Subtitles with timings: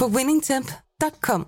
[0.00, 1.46] på winningtemp.com.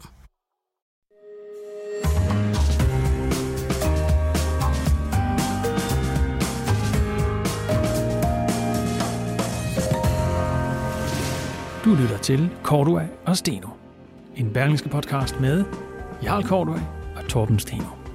[11.84, 13.68] Du lytter til Cordua og Steno.
[14.36, 15.64] En berlingske podcast med
[16.22, 16.80] Jarl Cordua
[17.16, 18.05] og Torben Steno.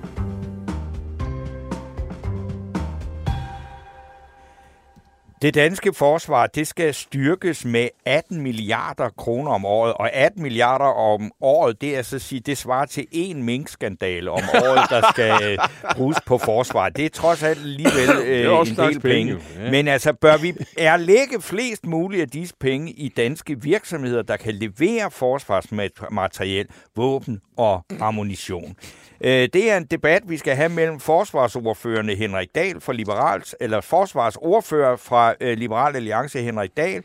[5.41, 10.85] Det danske forsvar, det skal styrkes med 18 milliarder kroner om året, og 18 milliarder
[10.85, 15.11] om året, det er så at sige, det svarer til en minkskandale om året, der
[15.11, 15.59] skal
[15.95, 16.89] bruges på forsvar.
[16.89, 18.99] Det er trods alt alligevel øh, en del penge.
[18.99, 19.37] penge.
[19.59, 19.71] Ja.
[19.71, 24.53] Men altså, bør vi erlægge flest mulige af disse penge i danske virksomheder, der kan
[24.53, 28.75] levere forsvarsmateriel, våben og ammunition?
[29.23, 33.81] Øh, det er en debat, vi skal have mellem forsvarsordførende Henrik Dahl fra Liberals, eller
[33.81, 37.03] forsvarsordfører fra øh, Liberal Alliance Henrik Dahl,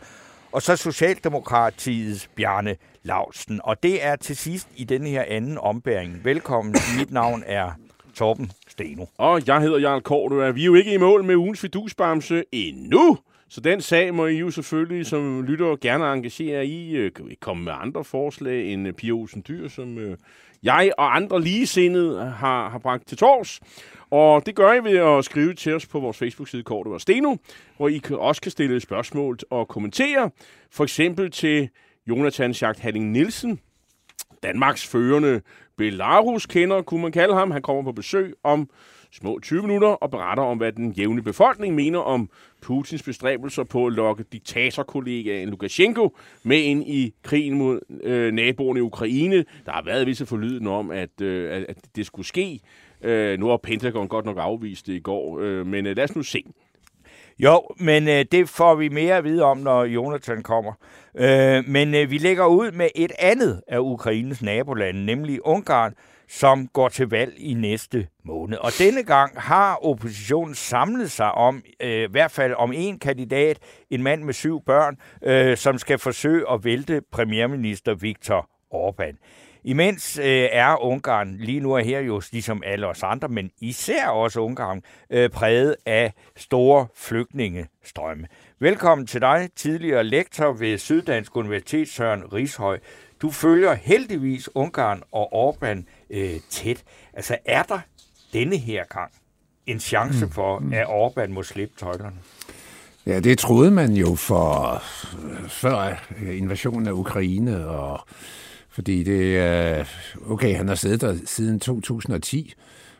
[0.52, 3.60] og så Socialdemokratiets Bjarne Lausten.
[3.64, 6.24] Og det er til sidst i denne her anden ombæring.
[6.24, 6.74] Velkommen.
[6.98, 7.70] Mit navn er
[8.14, 9.04] Torben Steno.
[9.18, 13.18] Og jeg hedder Jarl Kort, vi er jo ikke i mål med ugens fidusbamse endnu.
[13.48, 16.96] Så den sag må I jo selvfølgelig som lytter gerne engagere i.
[16.96, 20.16] Øh, komme med andre forslag end øh, Pia Olsen Dyr, som øh,
[20.62, 23.60] jeg og andre ligesindede har, har bragt til tors.
[24.10, 27.36] Og det gør I ved at skrive til os på vores Facebook-side Kortet og Steno,
[27.76, 30.30] hvor I også kan stille spørgsmål og kommentere.
[30.70, 31.68] For eksempel til
[32.08, 33.60] Jonathan Schacht Halling Nielsen,
[34.42, 35.40] Danmarks førende
[35.76, 37.50] Belarus-kender, kunne man kalde ham.
[37.50, 38.70] Han kommer på besøg om
[39.12, 42.30] små 20 minutter og beretter om, hvad den jævne befolkning mener om
[42.66, 48.82] Putins bestræbelser på at lokke diktatorkollegaen Lukashenko med ind i krigen mod øh, naboerne i
[48.82, 49.44] Ukraine.
[49.66, 52.60] Der har været visse forlyden om, at, øh, at det skulle ske.
[53.02, 56.16] Øh, nu har Pentagon godt nok afvist det i går, øh, men øh, lad os
[56.16, 56.44] nu se.
[57.38, 60.72] Jo, men øh, det får vi mere at vide om, når Jonathan kommer.
[61.14, 65.94] Øh, men øh, vi lægger ud med et andet af Ukraines nabolande, nemlig Ungarn,
[66.28, 68.58] som går til valg i næste måned.
[68.58, 73.58] Og denne gang har oppositionen samlet sig om, øh, i hvert fald om en kandidat,
[73.90, 79.16] en mand med syv børn, øh, som skal forsøge at vælte premierminister Viktor Orbán.
[79.64, 84.06] Imens øh, er Ungarn lige nu er her jo ligesom alle os andre, men især
[84.08, 88.26] også Ungarn, øh, præget af store flygtningestrømme.
[88.60, 92.78] Velkommen til dig, tidligere lektor ved Syddansk Universitet, Søren Rishøj.
[93.22, 96.84] Du følger heldigvis Ungarn og Orbán øh, tæt.
[97.12, 97.78] Altså er der
[98.32, 99.10] denne her gang
[99.66, 100.30] en chance mm.
[100.30, 100.72] for, mm.
[100.72, 102.16] at Orbán må slippe tøjlerne?
[103.06, 104.82] Ja, det troede man jo for
[105.48, 108.00] før invasionen af Ukraine, og
[108.68, 109.84] fordi det er,
[110.26, 112.54] okay, han har siddet der siden 2010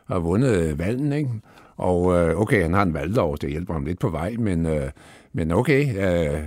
[0.06, 1.30] og vundet valgen, ikke?
[1.76, 4.90] Og øh, okay, han har en valglov, det hjælper ham lidt på vej, men, øh,
[5.32, 6.42] men okay, øh,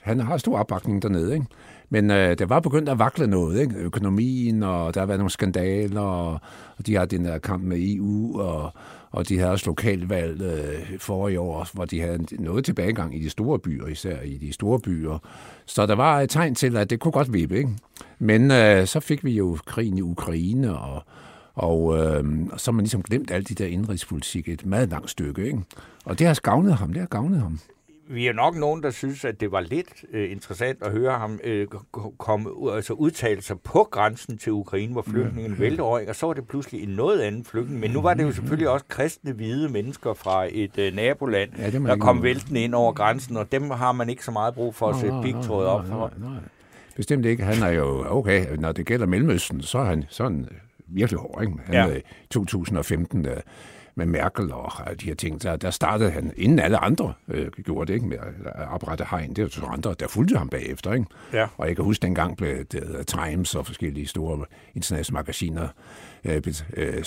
[0.00, 1.46] han har stor opbakning dernede, ikke?
[1.90, 3.76] Men øh, det var begyndt at vakle noget, ikke?
[3.76, 6.40] Økonomien, og der har været nogle skandaler, og,
[6.78, 8.72] og de har den der kamp med EU, og,
[9.10, 13.22] og de havde også lokalvalg øh, for i år, hvor de havde noget tilbagegang i
[13.22, 15.18] de store byer, især i de store byer.
[15.66, 17.70] Så der var et tegn til, at det kunne godt vippe, ikke?
[18.18, 21.02] Men øh, så fik vi jo krigen i Ukraine, og,
[21.54, 22.24] og øh,
[22.56, 25.58] så har man ligesom glemt alt de der indrigspolitik et meget langt stykke, ikke?
[26.04, 27.58] Og det har gavnet ham, det har gavnet ham
[28.08, 31.40] vi er nok nogen, der synes, at det var lidt øh, interessant at høre ham
[31.44, 31.66] øh,
[32.18, 35.58] komme, altså udtale sig på grænsen til Ukraine, hvor flygtningen mm.
[35.58, 37.80] vælter over, og så var det pludselig en noget anden flygtning.
[37.80, 41.70] Men nu var det jo selvfølgelig også kristne hvide mennesker fra et øh, naboland, ja,
[41.70, 44.88] der kom væltende ind over grænsen, og dem har man ikke så meget brug for
[44.88, 46.12] at sætte pigtråd op for.
[46.18, 46.40] Nej, nej.
[46.96, 47.44] Bestemt ikke.
[47.44, 50.48] Han er jo, okay, når det gælder Mellemøsten, så er han sådan
[50.86, 51.42] virkelig hård.
[51.42, 51.52] Ikke?
[51.64, 51.96] Han ja.
[51.96, 52.00] i
[52.30, 53.40] 2015 der
[53.96, 57.86] med Merkel og de her ting, der, der startede han, inden alle andre øh, gjorde
[57.86, 59.34] det, ikke, med at oprette hegn.
[59.34, 60.92] Det var så andre, der fulgte ham bagefter.
[60.92, 61.06] Ikke?
[61.32, 61.46] Ja.
[61.56, 64.44] Og jeg kan huske, dengang blev det, Times og forskellige store
[64.74, 65.68] internationale magasiner
[66.24, 66.42] øh,
[66.76, 67.04] øh,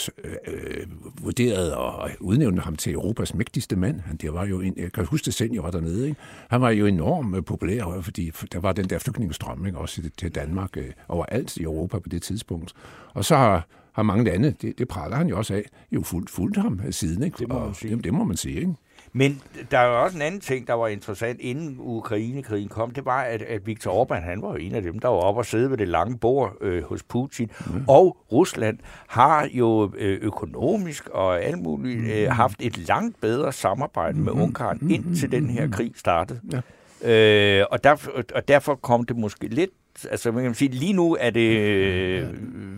[0.47, 0.87] øh,
[1.23, 3.99] vurderet og udnævnte ham til Europas mægtigste mand.
[3.99, 6.07] Han, det var jo en, jeg kan huske det selv, jeg var dernede.
[6.07, 6.19] Ikke?
[6.49, 9.77] Han var jo enormt øh, populær, fordi der var den der flygtningestrøm ikke?
[9.77, 12.73] også til Danmark øh, overalt i Europa på det tidspunkt.
[13.13, 16.29] Og så har har mange lande, det, det praler han jo også af, jo fuldt,
[16.29, 17.23] fuldt ham siden.
[17.23, 17.37] Ikke?
[17.39, 17.95] Det må man sige.
[17.95, 18.73] Det, det må man sige, ikke?
[19.13, 19.41] Men
[19.71, 23.21] der er jo også en anden ting, der var interessant, inden Ukrainekrigen kom, det var,
[23.21, 25.69] at, at Viktor Orbán, han var jo en af dem, der var oppe og sidde
[25.69, 27.51] ved det lange bord øh, hos Putin.
[27.67, 27.83] Mm.
[27.87, 28.77] Og Rusland
[29.07, 32.31] har jo øh, økonomisk og alt muligt øh, mm.
[32.31, 34.41] haft et langt bedre samarbejde med mm.
[34.41, 34.89] Ungarn, mm.
[34.89, 36.39] indtil den her krig startede.
[36.51, 37.61] Ja.
[37.61, 39.71] Øh, og, derfor, og derfor kom det måske lidt
[40.11, 42.27] altså man kan sige, lige nu er det, øh,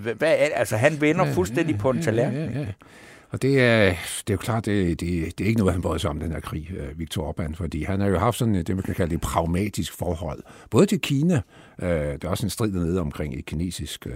[0.01, 2.39] hvad, er, altså han vender fuldstændig på en tallerken.
[2.39, 2.65] Ja, ja, ja.
[3.31, 3.85] Og det er,
[4.27, 6.31] det er jo klart, det, det, det er ikke noget, han bryder sig om, den
[6.31, 9.15] her krig, øh, Viktor Orbán, fordi han har jo haft sådan det, man kan kalde
[9.15, 10.43] et pragmatisk forhold.
[10.69, 11.41] Både til Kina,
[11.81, 14.13] øh, der er også en strid dernede omkring et kinesisk øh,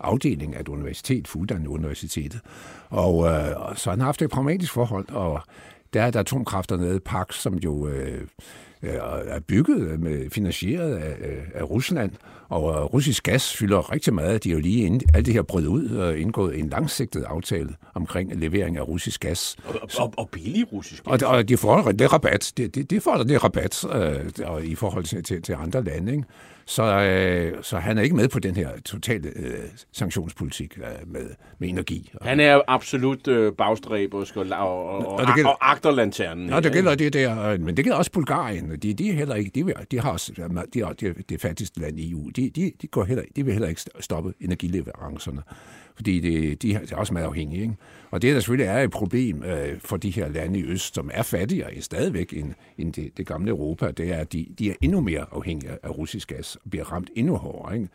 [0.00, 2.40] afdeling af et universitet, Fudan Universitetet,
[2.88, 5.40] og øh, så han har haft et pragmatisk forhold, og
[5.92, 8.26] der er der atomkræfter nede, Pax, som jo øh,
[8.82, 11.16] er bygget, med, finansieret af,
[11.54, 12.10] af Rusland,
[12.48, 14.44] og russisk gas fylder rigtig meget.
[14.44, 17.68] De er jo lige inden alt det her brød ud og indgået en langsigtet aftale
[17.94, 19.56] omkring levering af russisk gas.
[19.64, 21.22] Og, og, og billig russisk gas.
[21.22, 22.52] Og, og de får det rabat.
[22.56, 26.12] De, de, de får det rabat øh, i forhold til, til, til andre lande.
[26.12, 26.24] Ikke?
[26.68, 29.58] Så, øh, så han er ikke med på den her totale øh,
[29.92, 32.12] sanktionspolitik øh, med, med energi.
[32.22, 36.46] Han er absolut øh, bagstræbersk og, og, og, og, gælder, og agterlanternen.
[36.46, 38.70] Nå, det gælder det der, men det gælder også Bulgarien.
[38.70, 40.32] De, de er heller ikke, de, de har også,
[40.74, 42.28] de de, det fattigste land i EU.
[42.36, 45.42] De, de, de, går heller, de vil heller ikke stoppe energileverancerne
[45.98, 47.62] fordi det, de er også meget afhængige.
[47.62, 47.74] Ikke?
[48.10, 51.10] Og det, der selvfølgelig er et problem øh, for de her lande i øst, som
[51.14, 54.74] er fattigere stadigvæk end, end det, det gamle Europa, det er, at de, de er
[54.80, 57.74] endnu mere afhængige af russisk gas og bliver ramt endnu hårdere.
[57.74, 57.88] Ikke?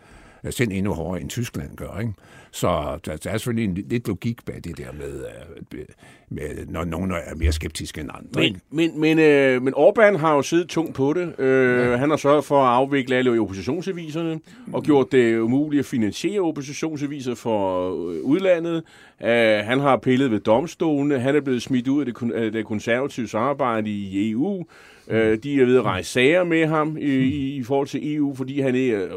[0.44, 2.00] Øh, selv endnu hårdere end Tyskland gør.
[2.00, 2.14] Ikke?
[2.54, 5.26] Så der, der er selvfølgelig en, lidt logik bag det der med,
[5.74, 5.86] øh,
[6.30, 8.42] med når nogen er mere skeptiske end andre.
[8.42, 11.40] Men, men, men, øh, men Orbán har jo siddet tungt på det.
[11.40, 11.96] Øh, ja.
[11.96, 14.40] Han har sørget for at afvikle alle oppositionsaviserne
[14.74, 18.84] og gjort det umuligt at finansiere oppositionsaviser for øh, udlandet.
[19.22, 21.20] Uh, han har pillet ved domstolene.
[21.20, 24.66] Han er blevet smidt ud af det, af det konservative samarbejde i EU.
[25.08, 28.36] Øh, de er ved at rejse sager med ham i, i, i forhold til EU,
[28.36, 29.12] fordi han er, øh,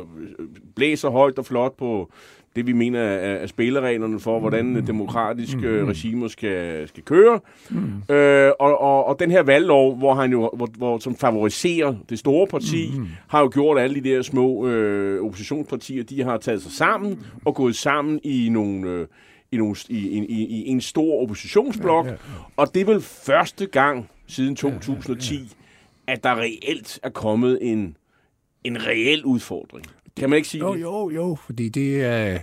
[0.76, 2.12] blæser højt og flot på
[2.56, 5.86] det, vi mener er, er spillereglerne for, hvordan demokratiske mm.
[5.86, 7.40] regimer skal, skal køre.
[7.70, 8.14] Mm.
[8.14, 12.18] Øh, og, og, og den her valglov, hvor han jo, hvor, hvor, som favoriserer det
[12.18, 13.06] store parti, mm.
[13.28, 17.54] har jo gjort alle de der små øh, oppositionspartier, de har taget sig sammen og
[17.54, 18.90] gået sammen i nogle...
[18.90, 19.06] Øh,
[19.52, 22.42] i, nogle, i, i, i en stor oppositionsblok, ja, ja, ja.
[22.56, 25.48] og det er vel første gang siden 2010, ja, ja, ja
[26.06, 27.96] at der reelt er kommet en,
[28.64, 29.86] en reel udfordring.
[30.16, 30.82] Kan man ikke sige jo, det?
[30.82, 32.38] Jo, jo, fordi det er...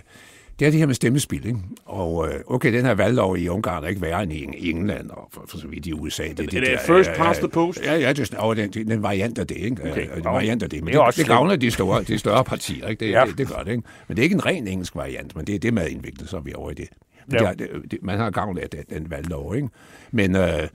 [0.58, 1.58] Det er det her med stemmespil, ikke?
[1.84, 5.28] Og øh, okay, den her valglov i Ungarn er ikke værre end i England, og
[5.32, 6.22] for, for så vidt i USA.
[6.22, 7.84] Det, det, det, det er first past the post?
[7.84, 9.90] Ja, ja, det er den, den variant af det, ikke?
[9.90, 10.08] Okay.
[10.14, 10.84] Den variant af det.
[10.84, 13.06] Men det, det, det gavner de store, de større partier, ikke?
[13.06, 13.24] Det, ja.
[13.26, 13.82] det, det, gør det, ikke?
[14.08, 16.36] Men det er ikke en ren engelsk variant, men det er det med indviklet, så
[16.36, 16.88] er vi over i det.
[17.32, 17.52] Ja.
[17.58, 19.68] det, det man har gavn af den, den valglov, ikke?
[20.10, 20.36] Men...
[20.36, 20.68] Øh,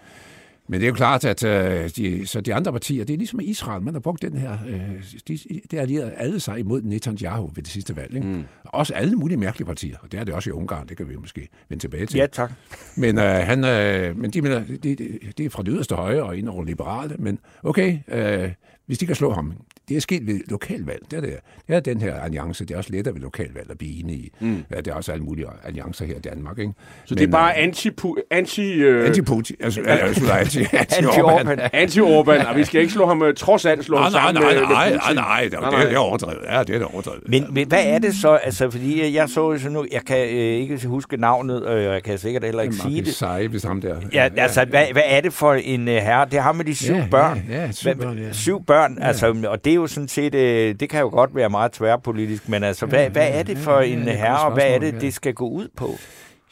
[0.70, 3.40] men det er jo klart, at øh, de, så de andre partier, det er ligesom
[3.40, 4.80] Israel, man har brugt den her, øh,
[5.28, 5.40] de,
[5.72, 8.16] det allierede alle sig imod Netanyahu ved det sidste valg.
[8.16, 8.28] Ikke?
[8.28, 8.44] Mm.
[8.66, 11.16] Også alle mulige mærkelige partier, og det er det også i Ungarn, det kan vi
[11.16, 12.18] måske vende tilbage til.
[12.18, 12.52] Ja, tak.
[12.96, 16.24] Men, øh, han, øh, men de, mener, det, de, de er fra det yderste højre
[16.24, 18.52] og ind over liberale, men okay, øh,
[18.86, 19.54] hvis de kan slå ham,
[19.90, 21.02] det er sket ved lokalvalg.
[21.12, 21.36] Det er, det.
[21.68, 22.66] det er den her alliance.
[22.66, 24.32] Det er også lettere ved lokalvalg at blive enige i.
[24.40, 24.64] Mm.
[24.72, 26.60] Ja, det er også alle mulige alliancer her i Danmark.
[26.60, 26.74] Ikke?
[27.06, 27.90] Så Men, det er bare anti...
[28.32, 29.10] anti øh...
[29.10, 29.56] Anti-Putin.
[29.60, 31.70] Altså, altså, anti, anti-Orban.
[31.74, 32.48] Anti-Orban.
[32.48, 34.90] Og vi skal ikke slå ham, øh, trods alt slå ham sammen nej, nej, nej,
[34.92, 36.40] nej, nej, det, nej, det er overdrevet.
[36.50, 37.24] Ja, det er overdrevet.
[37.28, 38.40] Men, men hvad er det så?
[38.44, 42.18] Altså, fordi jeg så så nu, jeg kan øh, ikke huske navnet, og jeg kan
[42.18, 43.16] sikkert heller ikke sige det.
[43.16, 43.96] Seje, hvis ham der.
[44.14, 46.28] Ja, altså, hvad, hvad er det for en uh, herre?
[46.32, 47.46] Det har med de syv ja, børn.
[47.50, 48.32] Ja, ja, syv børn, ja.
[48.32, 51.72] Syv børn, altså, og det jo sådan set, øh, det kan jo godt være meget
[51.72, 55.14] tværpolitisk, men altså, hvad, hvad er det for en herre, og hvad er det, det
[55.14, 55.90] skal gå ud på?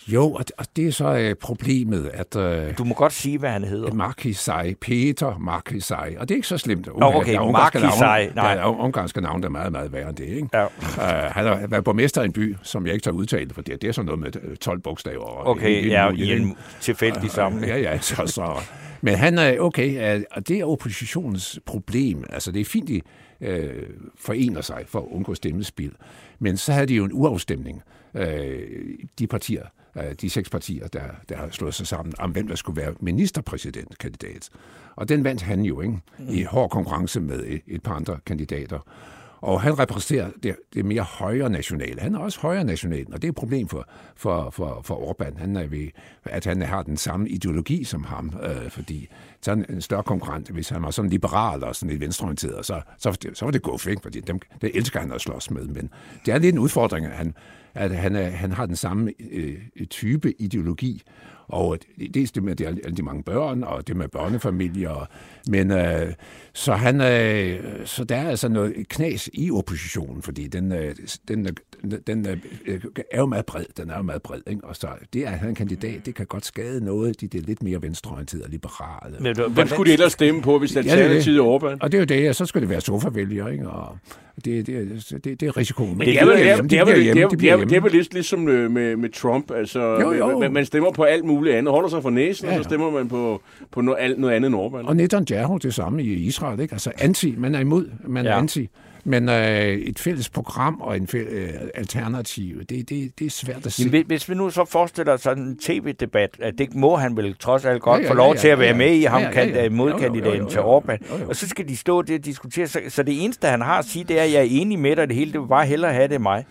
[0.07, 2.35] Jo, og det, og det er så øh, problemet, at...
[2.35, 3.93] Øh, du må godt sige, hvad han hedder.
[3.93, 6.87] Markisai, Peter Markisai, og det er ikke så slemt.
[6.87, 8.51] Unge, oh, okay, Markisai, nej.
[8.51, 10.47] Ja, ungarske navn er meget, meget værre end det, ikke?
[10.53, 10.65] Ja.
[10.65, 10.71] Uh,
[11.31, 13.87] han har været borgmester i en by, som jeg ikke tager udtalt, for det, det
[13.87, 15.47] er sådan noget med 12 bogstaver.
[15.47, 17.81] Okay, en, ja, i en tilfældig sammenhæng.
[17.81, 18.61] Ja, ja, så, så.
[19.01, 22.23] Men han er, okay, og det er oppositionens problem.
[22.29, 23.01] Altså, det er fint, de
[23.41, 23.83] øh,
[24.19, 25.91] forener sig for at undgå stemmespil.
[26.39, 27.81] Men så havde de jo en uafstemning,
[28.13, 28.59] øh,
[29.19, 29.63] de partier,
[30.21, 34.49] de seks partier, der, der har slået sig sammen, om hvem der skulle være ministerpræsidentkandidat.
[34.95, 35.99] Og den vandt han jo, ikke?
[36.29, 38.79] I hård konkurrence med et, et par andre kandidater.
[39.41, 42.01] Og han repræsenterer det, det mere højre nationale.
[42.01, 45.39] Han er også højre national, og det er et problem for, for, for, for Orbán.
[45.39, 45.87] Han er ved,
[46.25, 49.07] at han har den samme ideologi som ham, øh, fordi
[49.41, 52.81] så er en større konkurrent, hvis han var sådan liberal og sådan lidt venstreorienteret, så,
[52.97, 54.01] så, så var det guf, ikke?
[54.01, 55.67] fordi dem, det elsker han at slås med.
[55.67, 55.89] Men
[56.25, 57.33] det er lidt en udfordring, at han,
[57.77, 59.57] at han, er, han har den samme øh,
[59.89, 61.03] type ideologi,
[61.47, 61.79] Og
[62.13, 65.09] dels det med de, alle de mange børn, og det med børnefamilier.
[65.49, 66.13] Men øh,
[66.53, 70.95] så, han, øh, så der er altså noget knas i oppositionen, fordi den, øh,
[71.27, 71.47] den,
[72.07, 72.27] den
[72.65, 72.81] øh,
[73.11, 73.65] er jo meget bred.
[73.77, 74.63] Den er jo meget bred, ikke?
[74.63, 77.21] Og så det, at han er en kandidat, det kan godt skade noget.
[77.21, 79.15] De, er lidt mere venstreorienterede og liberale.
[79.19, 81.77] Men, Hvem skulle de ellers stemme på, hvis Alternativet ja, er Orbán?
[81.81, 83.69] Og det er jo det, og så skulle det være sofavælger, ikke?
[83.69, 83.97] Og
[84.45, 85.97] det, det, det, det er risikoen.
[85.97, 89.51] Men det, er vel, lidt ligesom med, med Trump.
[89.51, 90.39] Altså, jo, jo.
[90.39, 91.71] Man, man stemmer på alt muligt andet.
[91.71, 92.57] Holder sig for næsen, ja, ja.
[92.57, 93.41] og så stemmer man på,
[93.71, 94.87] på noget, noget andet end Orbán.
[94.87, 96.73] Og Netanyahu det samme i Israel, ikke?
[96.73, 98.31] Altså anti, man er imod, man ja.
[98.31, 98.69] er anti.
[99.07, 103.65] Men øh, et fælles program og en fælles, øh, alternativ, det, det, det er svært
[103.65, 103.89] at se.
[103.89, 107.65] Men hvis vi nu så forestiller sådan en tv-debat, at det må han vel trods
[107.65, 108.77] alt godt ja, ja, få lov ja, ja, til at være ja, ja.
[108.77, 109.69] med i, ham ja, ja, ja.
[109.69, 111.27] modkandidaten til Orbán.
[111.27, 112.67] Og så skal de stå der og diskutere.
[112.67, 114.95] Så, så det eneste, han har at sige, det er, at jeg er enig med
[114.95, 116.45] dig, det hele, det vil bare hellere have det mig.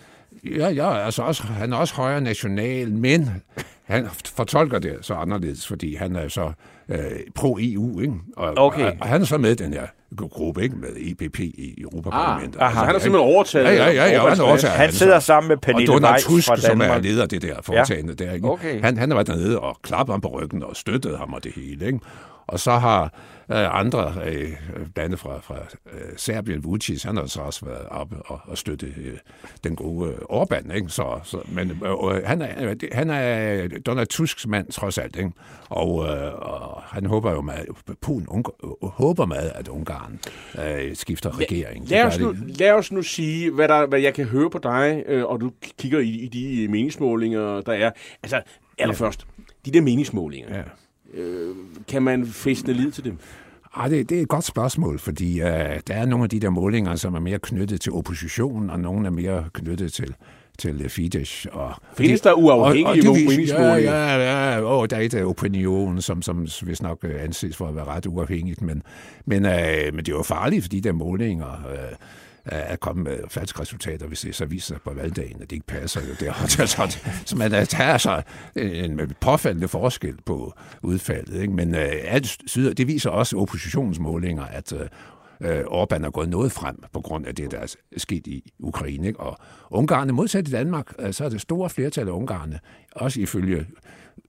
[0.57, 3.43] Ja, ja altså også, han er også højere national, men
[3.85, 6.53] han fortolker det så anderledes, fordi han er så
[6.88, 6.99] øh,
[7.35, 8.15] pro-EU, ikke?
[8.37, 8.87] Og, okay.
[8.87, 9.87] og, og han er så med den her
[10.17, 10.76] gruppe, ikke?
[10.76, 12.61] Med EPP i Europaparlamentet.
[12.61, 13.65] Ah, altså, han har simpelthen overtaget.
[13.65, 16.57] Ja, ja, ja, ja han, overtaget, han sidder sammen med Pernille Og Donald Tusk, fra
[16.57, 18.25] som er leder af det der foretagende ja.
[18.25, 18.50] der, ikke?
[18.50, 18.81] Okay.
[18.83, 21.53] Han, han har været dernede og klappet ham på ryggen og støttet ham og det
[21.55, 22.00] hele, ikke?
[22.47, 23.03] Og så har
[23.50, 24.53] øh, andre øh,
[24.95, 25.55] blandt fra, fra
[25.93, 29.19] øh, Serbien, Vucic, han har så også været oppe og, og støtte øh,
[29.65, 30.88] den gode øh, Orbán, ikke?
[30.88, 35.31] Så, så, men øh, han, er, han er Donald Tusks mand, trods alt, ikke?
[35.69, 37.67] Og, øh, og han håber jo meget,
[38.00, 38.50] Polen unge,
[38.83, 40.21] håber meget, at Ungarn
[40.65, 41.88] øh, skifter regering.
[41.88, 44.59] Lad, lad, os nu, lad os nu sige, hvad, der, hvad jeg kan høre på
[44.59, 47.91] dig, øh, og du kigger i, i de meningsmålinger, der er.
[48.23, 48.43] Altså,
[48.79, 49.26] allerførst,
[49.67, 50.57] de der meningsmålinger.
[50.57, 50.62] Ja
[51.17, 51.55] Øh,
[51.89, 53.19] kan man fæstne lid til dem?
[53.75, 56.51] Ah, det, det er et godt spørgsmål, fordi uh, der er nogle af de der
[56.51, 60.15] målinger, som er mere knyttet til oppositionen, og nogle er mere knyttet til,
[60.59, 61.47] til Fidesz.
[61.53, 63.93] Og Findes der uafhængige og, og meningsmålinger?
[63.93, 64.79] Ja, ja, ja.
[64.79, 67.85] Oh, der er et af opinion, som, som hvis nok øh, anses for at være
[67.85, 68.83] ret uafhængigt, men,
[69.27, 69.51] men, uh,
[69.95, 71.65] men det er jo farligt, fordi der målinger...
[71.65, 71.97] Uh,
[72.47, 75.67] at komme med falske resultater, hvis det så viser sig på valgdagen, at det ikke
[75.67, 76.00] passer.
[76.00, 76.15] Jo.
[76.21, 78.23] Det er, så, altså, så man øh, tager sig
[78.57, 81.41] øh, en påfaldende forskel på udfaldet.
[81.41, 81.53] Ikke?
[81.53, 84.73] Men uh, alt syder, det viser også oppositionsmålinger, at
[85.43, 89.07] Orbán er gået noget frem på grund af det, der er sket i Ukraine.
[89.07, 89.21] Ikke?
[89.21, 89.38] Og
[89.71, 92.61] Ungarne, modsat i Danmark, så er det store flertal af Ungarne,
[92.93, 93.67] også ifølge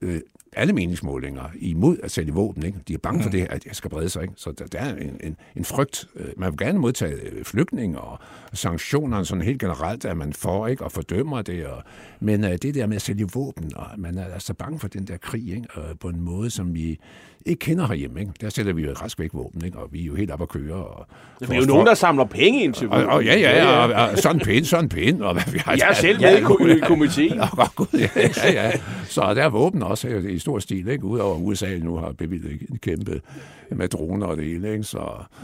[0.02, 0.20] øh,
[0.52, 2.66] alle meningsmålinger imod at sælge våben.
[2.66, 2.78] Ikke?
[2.88, 4.22] De er bange for det, at det skal brede sig.
[4.22, 4.34] Ikke?
[4.36, 6.08] Så der, der er en, en, en frygt.
[6.16, 8.18] Øh, man vil gerne modtage øh, flygtninge og
[8.52, 11.66] sanktioner sådan helt generelt, at man får ikke og fordømmer det.
[11.66, 11.82] Og,
[12.20, 15.06] men uh, det der med at sælge våben, og man er altså bange for den
[15.06, 15.66] der krig ikke?
[15.74, 16.98] Og på en måde, som vi
[17.46, 18.20] ikke kender herhjemme.
[18.20, 18.32] Ikke?
[18.40, 19.78] Der sætter vi jo rask væk våben, ikke?
[19.78, 20.74] og vi er jo helt op at køre.
[20.74, 21.06] Og
[21.40, 23.06] det er jo nogen, der samler penge ind til våben.
[23.06, 25.22] Og, og, ja, ja, ja, og, og sådan pæn, sådan pæn.
[25.22, 27.40] Og hvad vi har, jeg er selv med i komiteen.
[27.94, 28.72] ja, ja, ja.
[29.04, 30.08] Så der er våben også
[30.38, 31.04] i stor stil, ikke?
[31.04, 33.20] udover USA nu har bevilget en kæmpe
[33.70, 34.72] med droner og det hele.
[34.72, 34.84] Ikke?
[34.84, 34.98] Så,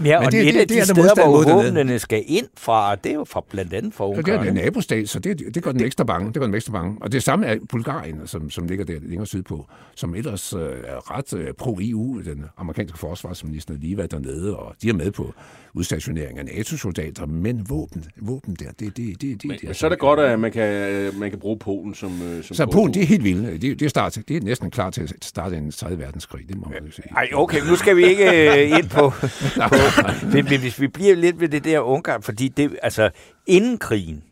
[0.04, 2.94] ja, og men det, et det, af de det, steder, hvor våbnene skal ind fra,
[2.94, 4.26] det er jo fra blandt andet fra Ungarn.
[4.26, 6.26] Ja, det er en nabostat, så det, det gør den ekstra bange.
[6.26, 6.98] Det gør den ekstra bange.
[7.00, 11.16] Og det samme er Bulgarien, som, som ligger der længere sydpå, som ellers øh, er
[11.16, 12.20] ret øh, pro-EU.
[12.20, 15.34] Den amerikanske forsvarsminister lige været dernede, og de er med på
[15.74, 19.90] udstationering af NATO-soldater, men våben, våben der, det, det, det, det, men, det så er
[19.90, 22.22] det godt, at man kan, man kan bruge Polen som...
[22.22, 23.62] Øh, som så Polen, det er helt vildt.
[23.62, 25.98] Det, det, er start, det er næsten klar at starte en 3.
[25.98, 27.08] verdenskrig, det må man jo sige.
[27.16, 29.10] Ej, okay, nu skal vi ikke øh, ind på...
[29.10, 29.76] på
[30.32, 33.10] men, men hvis vi bliver lidt ved det der Ungarn, fordi det, altså,
[33.46, 34.24] inden krigen,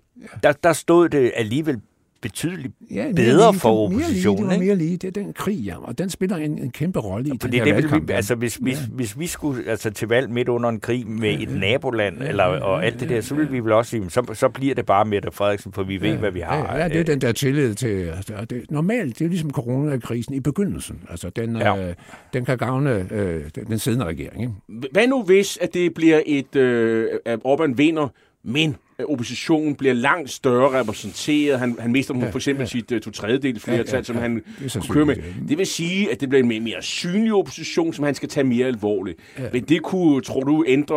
[0.43, 1.81] der, der stod det alligevel
[2.23, 4.47] betydeligt ja, bedre lige, for oppositionen.
[4.47, 4.97] Mere lige, det var mere lige.
[4.97, 7.67] Det er den krig, ja, og den spiller en, en kæmpe rolle i Fordi den
[7.67, 8.65] her det vi, altså, hvis, ja.
[8.65, 12.23] hvis, hvis vi skulle altså, til valg midt under en krig med ja, et naboland,
[12.23, 14.75] ja, eller, og alt det der, så ville vi vel også sige, så, så bliver
[14.75, 16.57] det bare Mette Frederiksen, for vi ved, ja, hvad vi har.
[16.57, 17.87] Ja, ja, det er den der tillid til...
[17.89, 21.01] Altså, det, normalt, det er ligesom coronakrisen i begyndelsen.
[21.11, 21.89] Altså, den, ja.
[21.89, 21.95] øh,
[22.33, 24.43] den kan gavne øh, den siddende regering.
[24.43, 24.89] Ikke?
[24.93, 26.57] Hvad nu hvis, at det bliver et...
[26.57, 28.09] Øh, at Orbán vinder,
[28.45, 28.77] men
[29.09, 31.59] oppositionen bliver langt større repræsenteret.
[31.59, 32.67] Han, han mister ja, for eksempel ja.
[32.67, 35.17] sit uh, to tredjedel flertal, ja, ja, som han kunne køre med.
[35.49, 38.45] Det vil sige, at det bliver en mere, mere synlig opposition, som han skal tage
[38.45, 39.19] mere alvorligt.
[39.39, 39.49] Ja.
[39.53, 40.97] Men det kunne, tror du, ændre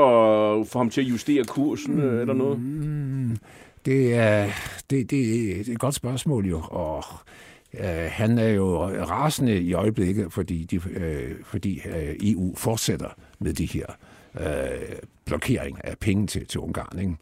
[0.65, 2.59] for ham til at justere kursen mm, eller noget?
[3.85, 4.49] Det er,
[4.89, 7.03] det, det, det er et godt spørgsmål jo, og
[7.79, 13.09] Uh, han er jo rasende i øjeblikket, fordi, de, uh, fordi uh, EU fortsætter
[13.39, 13.85] med de her
[14.39, 16.99] øh, blokering af penge til, til Ungarn.
[16.99, 17.15] Ikke?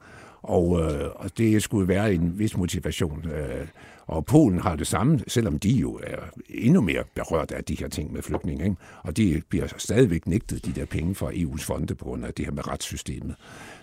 [0.44, 3.26] Og, øh, og det skulle være en vis motivation.
[3.26, 3.68] Øh,
[4.08, 6.18] og Polen har det samme, selvom de jo er
[6.50, 8.64] endnu mere berørt af de her ting med flygtninge.
[8.64, 8.76] Ikke?
[9.04, 12.46] Og de bliver stadigvæk nægtet de der penge fra EU's fonde på grund af det
[12.46, 13.36] her med retssystemet.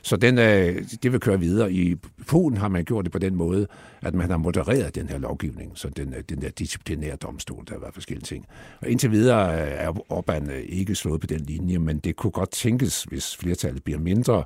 [0.03, 1.73] Så den, øh, det vil køre videre.
[1.73, 3.67] I Polen har man gjort det på den måde,
[4.03, 7.79] at man har modereret den her lovgivning, så den, øh, den der disciplinære domstol, der
[7.79, 8.47] var forskellige ting.
[8.81, 12.31] Og indtil videre øh, er Orbán øh, ikke slået på den linje, men det kunne
[12.31, 14.45] godt tænkes, hvis flertallet bliver mindre,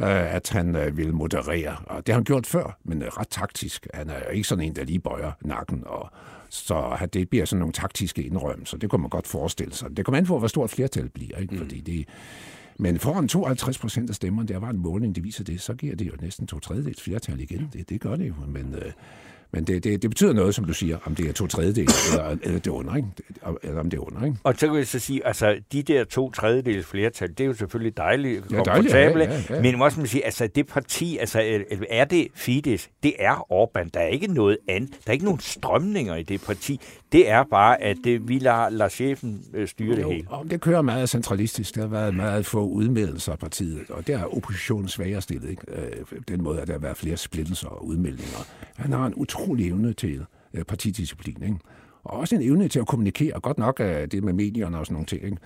[0.00, 1.76] øh, at han øh, vil moderere.
[1.86, 3.86] Og det har han gjort før, men øh, ret taktisk.
[3.94, 5.82] Han er ikke sådan en, der lige bøjer nakken.
[5.86, 6.10] Og,
[6.50, 8.76] så det bliver sådan nogle taktiske indrømmelser.
[8.78, 9.96] Det kunne man godt forestille sig.
[9.96, 11.38] Det kommer an på, hvor stort flertal bliver.
[11.38, 11.54] Ikke?
[11.54, 11.60] Mm.
[11.60, 12.08] Fordi det,
[12.78, 15.96] men foran 52 procent af stemmerne, der var en måling, der viser det, så giver
[15.96, 17.70] det jo næsten to tredjedels flertal igen.
[17.72, 18.34] Det, det gør det jo.
[18.46, 18.92] Men, øh,
[19.52, 22.36] men det, det, det betyder noget, som du siger, om det er to tredjedel, eller,
[22.42, 23.08] eller det er under, ikke?
[23.62, 24.36] Eller om det er under, ikke?
[24.44, 27.54] Og så kan jeg så sige, altså, de der to tredjedels flertal, det er jo
[27.54, 29.62] selvfølgelig dejligt ja, komfortable, ja, ja, ja.
[29.62, 33.88] men også man sige, altså, det parti, altså, er det Fidesz, det er Orbán.
[33.94, 34.90] Der er ikke noget andet.
[34.90, 36.80] Der er ikke nogen strømninger i det parti.
[37.12, 40.26] Det er bare, at det, vi lader, lader chefen øh, styre jo, det hele.
[40.30, 41.74] Og det kører meget centralistisk.
[41.74, 45.50] Der har været meget få udmeldelser af partiet, og der er oppositionen svagere stillet.
[45.50, 45.62] Ikke?
[45.68, 48.46] Øh, den måde, at der har været flere splittelser og udmeldinger.
[48.76, 51.58] Han har en utrolig evne til øh, partidisciplin, ikke?
[52.04, 53.40] og også en evne til at kommunikere.
[53.40, 55.24] Godt nok af det med medierne og sådan nogle ting.
[55.24, 55.36] Ikke?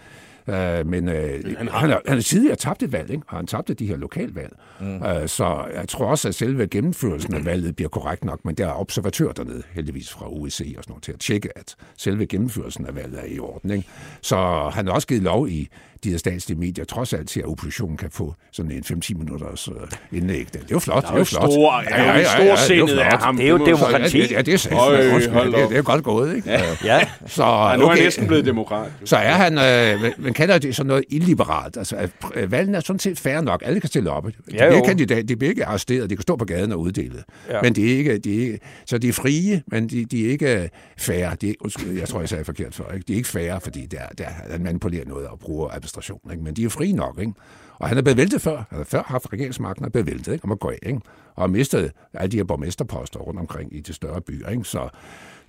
[0.47, 1.79] Uh, men uh, han, har...
[1.79, 3.23] han, har, han har tidligere tabt et valg, ikke?
[3.29, 4.53] og han tabte de her lokalvalg.
[4.81, 4.97] Mm.
[4.97, 8.67] Uh, så jeg tror også, at selve gennemførelsen af valget bliver korrekt nok, men der
[8.67, 12.87] er observatør dernede, heldigvis fra OEC og sådan noget, til at tjekke, at selve gennemførelsen
[12.87, 13.71] af valget er i orden.
[13.71, 13.89] Ikke?
[14.21, 15.69] Så han har også givet lov i
[16.05, 19.69] de her statslige medier, trods alt til, at oppositionen kan få sådan en 5-10 minutters
[19.69, 19.75] uh,
[20.13, 20.47] indlæg.
[20.53, 21.03] Det er jo flot.
[21.03, 21.53] Det er jo flot.
[21.53, 23.37] Store, ja, ja, ja, ja, ja, det er ham.
[23.37, 24.19] Det er jo demokrati.
[24.19, 26.51] Ja, det, det, er, det, det, det er godt gået, ikke?
[26.51, 26.61] Ja.
[26.85, 27.01] ja.
[27.27, 27.79] Så, okay.
[27.79, 28.91] nu er han næsten blevet demokrat.
[29.05, 31.77] Så er han, øh, man kalder det sådan noget illiberalt.
[31.77, 33.63] Altså, at valgene er sådan set fair nok.
[33.65, 34.27] Alle kan stille op.
[34.27, 37.23] De ja, bliver kandidat, de bliver ikke arresteret, de kan stå på gaden og uddele.
[37.49, 37.63] Ja.
[37.63, 40.31] Men de er ikke, de er ikke, så de er frie, men de, de er
[40.31, 41.31] ikke fair.
[41.35, 41.55] De,
[41.97, 42.93] jeg tror, jeg sagde forkert for.
[42.95, 43.05] Ikke?
[43.09, 46.21] De er ikke fair, fordi der, der, der manipulerer noget og bruger administration.
[46.33, 46.45] Ikke?
[46.45, 47.19] Men de er frie nok.
[47.21, 47.33] Ikke?
[47.79, 48.57] Og han er blevet væltet før.
[48.69, 50.45] Han har før haft regeringsmagten og blevet væltet, ikke?
[50.45, 50.79] og må gå af.
[50.83, 51.01] Ikke?
[51.35, 54.49] Og har mistet alle de her borgmesterposter rundt omkring i de større byer.
[54.49, 54.65] Ikke?
[54.65, 54.89] Så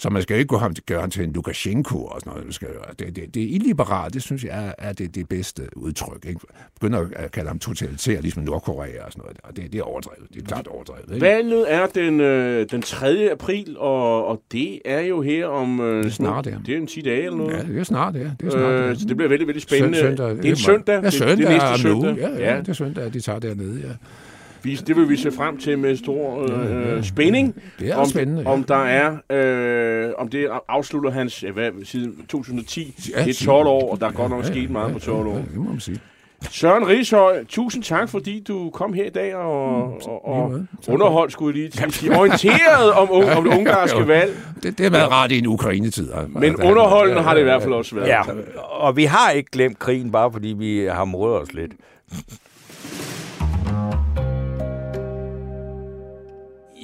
[0.04, 2.46] så man skal ikke gå ham, gøre ham til en Lukashenko og sådan noget.
[2.46, 2.68] Man skal,
[3.00, 6.26] det, det, det illiberalt, det synes jeg er, er det, det bedste udtryk.
[6.28, 6.40] Ikke?
[6.80, 9.38] Begynder at kalde ham totalitær, ligesom Nordkorea og sådan noget.
[9.44, 10.30] Og det, det er overdrevet.
[10.34, 11.14] Det er klart overdrevet.
[11.14, 11.26] Ikke?
[11.26, 13.30] Valget er den, øh, den 3.
[13.32, 15.80] april, og, og det er jo her om...
[15.80, 16.56] Øh, det er snart, ja.
[16.66, 17.54] Det er en 10 dage eller noget.
[17.54, 18.32] Ja, det er snart, ja.
[18.39, 18.96] Det er snart, øh, ja.
[18.96, 19.98] Så det bliver veldig, veldig spændende.
[19.98, 21.04] Søndag, det er en søndag.
[21.04, 21.38] Ja, søndag.
[21.38, 22.18] Det, det er næste søndag.
[22.18, 23.94] Ja, ja, ja, det er søndag, de tager dernede, ja.
[24.63, 27.62] Vi, det vil vi se frem til med stor øh, spænding.
[27.80, 28.41] Det er om, spændende.
[28.41, 28.49] Ja.
[28.49, 33.67] Om der er, øh, om det afslutter hans, hvad, siden 2010, ja, det er 12
[33.67, 35.34] år, og der er godt nok ja, sket meget ja, på 12 år.
[35.34, 35.99] Ja, det må man sige.
[36.49, 41.32] Søren Rishøj, tusind tak, fordi du kom her i dag og, mm, og, og underholdt,
[41.32, 44.38] skulle jeg lige sige, orienteret om, om det ungarske valg.
[44.63, 46.12] Det, det har været rart i en Ukraine-tid.
[46.28, 48.08] Men underholdende har det i hvert fald også været.
[48.08, 48.21] Ja,
[48.56, 51.71] og vi har ikke glemt krigen, bare fordi vi har modet os lidt.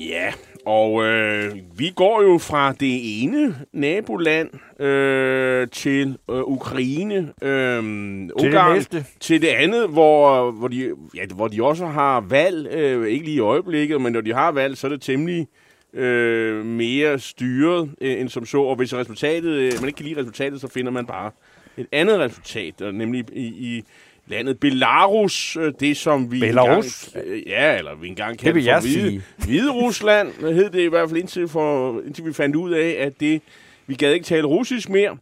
[0.07, 0.33] Ja,
[0.65, 8.33] og øh, vi går jo fra det ene naboland øh, til øh, Ukraine, øh, til
[8.33, 9.05] Ungarn, det næste.
[9.19, 13.35] til det andet, hvor, hvor, de, ja, hvor de også har valg, øh, ikke lige
[13.35, 15.47] i øjeblikket, men når de har valg, så er det temmelig
[15.93, 18.62] øh, mere styret øh, end som så.
[18.62, 21.31] Og hvis resultatet, øh, man ikke kan lide resultatet, så finder man bare
[21.77, 23.83] et andet resultat, nemlig i, i
[24.29, 27.07] landet Belarus, øh, det som vi Belarus?
[27.07, 31.09] Engang, øh, ja, eller vi engang kaldte for Hvide, Hvide Rusland, hed det i hvert
[31.09, 33.41] fald indtil, for, indtil vi fandt ud af, at det,
[33.87, 35.17] vi gad ikke tale russisk mere.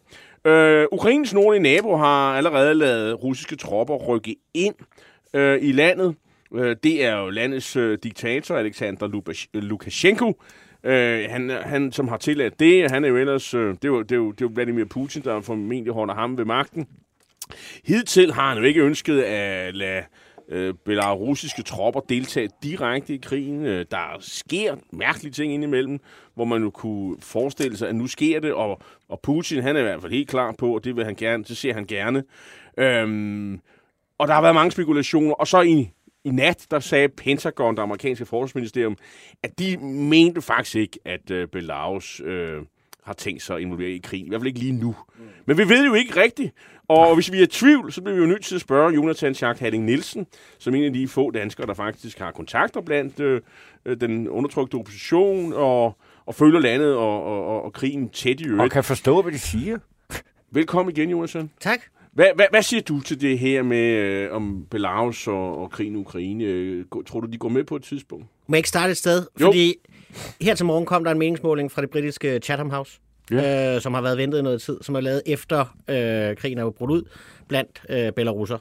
[0.46, 4.76] Øh, Ukraines nordlige nabo har allerede lavet russiske tropper rykke ind
[5.34, 6.16] øh, i landet.
[6.56, 9.08] Øh, det er jo landets øh, diktator, Alexander
[9.54, 10.42] Lukashenko,
[10.84, 12.92] øh, han, han, som har tilladt det.
[12.92, 14.86] Han er jo ellers, øh, det, er jo, det, er jo, det er jo Vladimir
[14.86, 16.88] Putin, der formentlig holder ham ved magten.
[17.86, 20.04] Hidtil har han jo ikke ønsket at lade
[20.50, 23.66] øh, belarusiske tropper deltage direkte i krigen.
[23.66, 26.00] Øh, der sker mærkelige ting indimellem,
[26.36, 29.80] hvor man jo kunne forestille sig, at nu sker det, og, og Putin han er
[29.80, 32.24] i hvert fald helt klar på, og det vil han gerne, det ser han gerne.
[32.78, 33.60] Øhm,
[34.18, 35.90] og der har været mange spekulationer, og så i,
[36.24, 38.98] i nat, der sagde Pentagon, det amerikanske forsvarsministerium,
[39.44, 42.62] at de mente faktisk ikke, at øh, Belarus øh,
[43.04, 44.26] har tænkt sig at involvere i krigen.
[44.26, 44.96] I hvert fald ikke lige nu.
[45.18, 45.24] Mm.
[45.46, 46.54] Men vi ved jo ikke rigtigt.
[46.90, 49.34] Og hvis vi er i tvivl, så bliver vi jo nødt til at spørge Jonathan
[49.34, 53.42] Schack Hadding Nielsen, som en af de få danskere, der faktisk har kontakter blandt øh,
[53.86, 58.64] øh, den undertrykte opposition og, og følger landet og, og, og krigen tæt i øvrigt.
[58.64, 59.78] Og kan forstå, hvad de siger.
[60.52, 61.50] Velkommen igen, Jonathan.
[61.60, 61.80] Tak.
[62.14, 65.94] Hvad, hvad, hvad siger du til det her med øh, om Belarus og, og krigen
[65.94, 66.84] i Ukraine?
[67.08, 68.26] Tror du, de går med på et tidspunkt?
[68.48, 69.26] Må jeg ikke starte et sted?
[69.42, 69.46] Jo.
[69.46, 69.76] Fordi
[70.42, 73.00] her til morgen kom der en meningsmåling fra det britiske Chatham House,
[73.32, 73.76] Ja.
[73.76, 76.70] øh, som har været ventet i noget tid, som er lavet efter øh, krigen er
[76.70, 77.04] brudt ud
[77.48, 78.58] blandt øh, belarusser.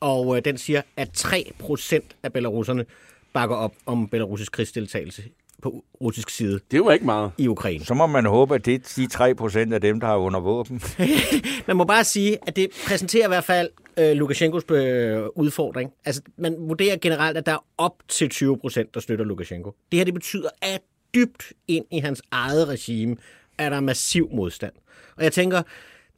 [0.00, 2.84] Og øh, den siger, at 3% af belarusserne
[3.32, 5.22] bakker op om belarusisk krigsdeltagelse
[5.62, 7.30] på russisk side Det var ikke meget.
[7.38, 7.84] i Ukraine.
[7.84, 10.40] Så må man håbe, at det er de 3 procent af dem, der er under
[10.40, 10.82] våben.
[11.66, 15.92] Man må bare sige, at det præsenterer i hvert fald øh, Lukashenkos øh, udfordring.
[16.04, 19.74] Altså, man vurderer generelt, at der er op til 20 procent, der støtter Lukashenko.
[19.92, 20.80] Det her det betyder, at
[21.14, 23.16] dybt ind i hans eget regime
[23.58, 24.72] er der massiv modstand.
[25.16, 25.62] Og jeg tænker,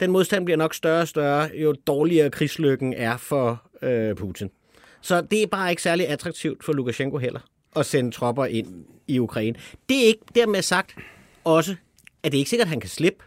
[0.01, 4.51] den modstand bliver nok større og større, jo dårligere krigslykken er for øh, Putin.
[5.01, 7.41] Så det er bare ikke særlig attraktivt for Lukashenko heller
[7.77, 9.59] at sende tropper ind i Ukraine.
[9.89, 10.97] Det er ikke dermed sagt
[11.45, 11.77] også,
[12.23, 13.25] at det er ikke sikkert, at han kan slippe.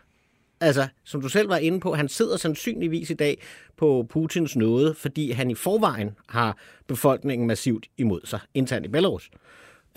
[0.62, 3.41] Altså, som du selv var inde på, han sidder sandsynligvis i dag
[3.78, 9.30] på Putins nåde, fordi han i forvejen har befolkningen massivt imod sig, internt i Belarus.
[9.34, 9.39] Øh,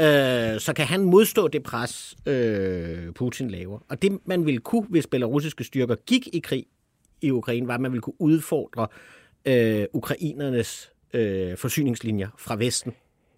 [0.00, 3.78] Øh, så kan han modstå det pres, øh, Putin laver.
[3.88, 6.66] Og det, man ville kunne, hvis belarusiske styrker gik i krig
[7.20, 8.86] i Ukraine, var, at man ville kunne udfordre
[9.44, 12.92] øh, ukrainernes øh, forsyningslinjer fra Vesten.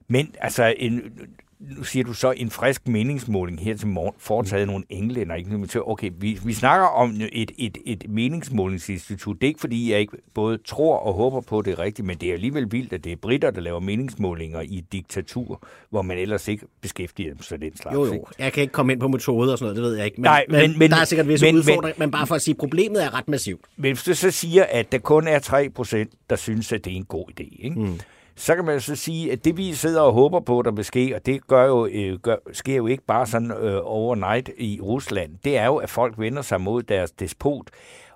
[0.08, 1.12] Men altså, en,
[1.60, 5.34] nu siger du så en frisk meningsmåling her til morgen, foretaget nogle englænder.
[5.34, 5.80] Ikke?
[5.86, 9.36] Okay, vi, vi snakker om et, et, et meningsmålingsinstitut.
[9.40, 12.28] Det er ikke, fordi jeg ikke både tror og håber på, det rigtigt, men det
[12.28, 16.18] er alligevel vildt, at det er britter, der laver meningsmålinger i et diktatur, hvor man
[16.18, 17.94] ellers ikke beskæftiger sig den slags.
[17.94, 18.26] Jo, jo.
[18.38, 20.20] Jeg kan ikke komme ind på metoder og sådan noget, det ved jeg ikke.
[20.20, 22.34] Men, Nej, men, men- men- der er sikkert visse men- udfordringer, men, men bare for
[22.34, 23.60] at sige, problemet er ret massivt.
[23.76, 26.92] Men hvis du så siger, at der kun er 3 procent, der synes, at det
[26.92, 27.80] er en god idé, ikke?
[27.80, 28.00] Mm.
[28.36, 31.12] Så kan man så sige, at det vi sidder og håber på, der vil ske,
[31.14, 35.30] og det gør jo, øh, gør, sker jo ikke bare sådan øh, overnight i Rusland,
[35.44, 37.70] det er jo, at folk vender sig mod deres despot.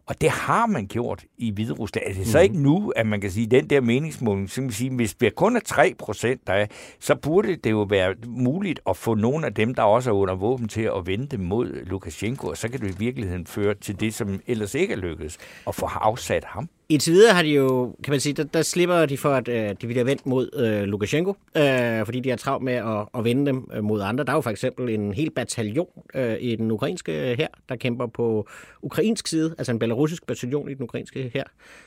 [0.08, 2.06] Og det har man gjort i Hvide Rusland.
[2.06, 4.62] Er det så ikke nu, at man kan sige, at den der meningsmåling, så kan
[4.62, 6.66] man sige, hvis det kun er 3 procent, der er,
[7.00, 10.34] så burde det jo være muligt at få nogle af dem, der også er under
[10.34, 14.00] våben til at vende dem mod Lukashenko, og så kan det i virkeligheden føre til
[14.00, 16.68] det, som ellers ikke er lykkedes, at få afsat ham.
[16.90, 19.74] Indtil videre har de jo, kan man sige, der, der slipper de for, at øh,
[19.80, 23.46] de bliver vendt mod øh, Lukashenko, øh, fordi de har travlt med at, at vende
[23.46, 24.24] dem øh, mod andre.
[24.24, 27.76] Der er jo for eksempel en hel bataljon øh, i den ukrainske øh, her, der
[27.76, 28.48] kæmper på
[28.82, 31.44] ukrainsk side, altså en belarusisk bataljon i den ukrainske her,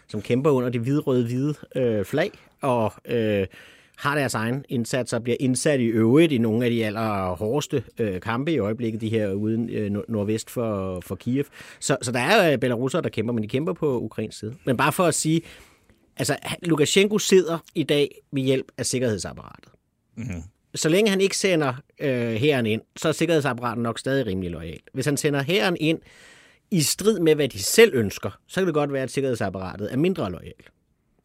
[0.08, 3.48] som kæmper under det hvide-røde-hvide øh, flag, og øh,
[4.02, 8.22] har deres egen indsats og bliver indsat i øvrigt i nogle af de allerhårdeste øh,
[8.22, 11.46] kampe i øjeblikket, de her uden øh, nord- nordvest for, for Kiev.
[11.80, 14.56] Så, så der er øh, belarussere, der kæmper, men de kæmper på ukrainsk side.
[14.66, 15.42] Men bare for at sige,
[16.18, 19.72] altså Lukashenko sidder i dag ved hjælp af sikkerhedsapparatet.
[20.18, 20.42] Mm-hmm.
[20.76, 24.80] Så længe han ikke sender øh, hæren ind, så er sikkerhedsapparatet nok stadig rimelig lojal.
[24.94, 26.00] Hvis han sender hæren ind
[26.72, 29.98] i strid med, hvad de selv ønsker, så kan det godt være, at sikkerhedsapparatet er
[29.98, 30.54] mindre lojal.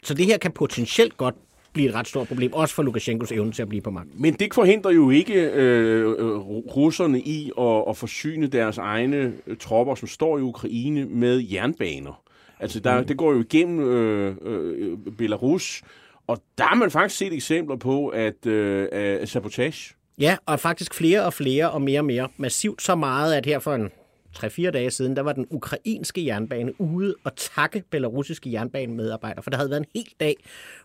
[0.02, 1.34] Så det her kan potentielt godt
[1.76, 4.22] blive et ret stort problem, også for Lukashenkos evne til at blive på magten.
[4.22, 6.36] Men det forhindrer jo ikke øh, øh,
[6.76, 12.22] russerne i at, at forsyne deres egne øh, tropper, som står i Ukraine, med jernbaner.
[12.60, 15.82] Altså, der, det går jo igennem øh, øh, Belarus,
[16.26, 19.94] og der har man faktisk set eksempler på, at øh, sabotage.
[20.18, 23.58] Ja, og faktisk flere og flere og mere og mere massivt så meget, at her
[23.58, 23.90] for en
[24.38, 29.56] 3-4 dage siden, der var den ukrainske jernbane ude og takke belarusiske jernbanemedarbejdere, for der
[29.56, 30.36] havde været en hel dag,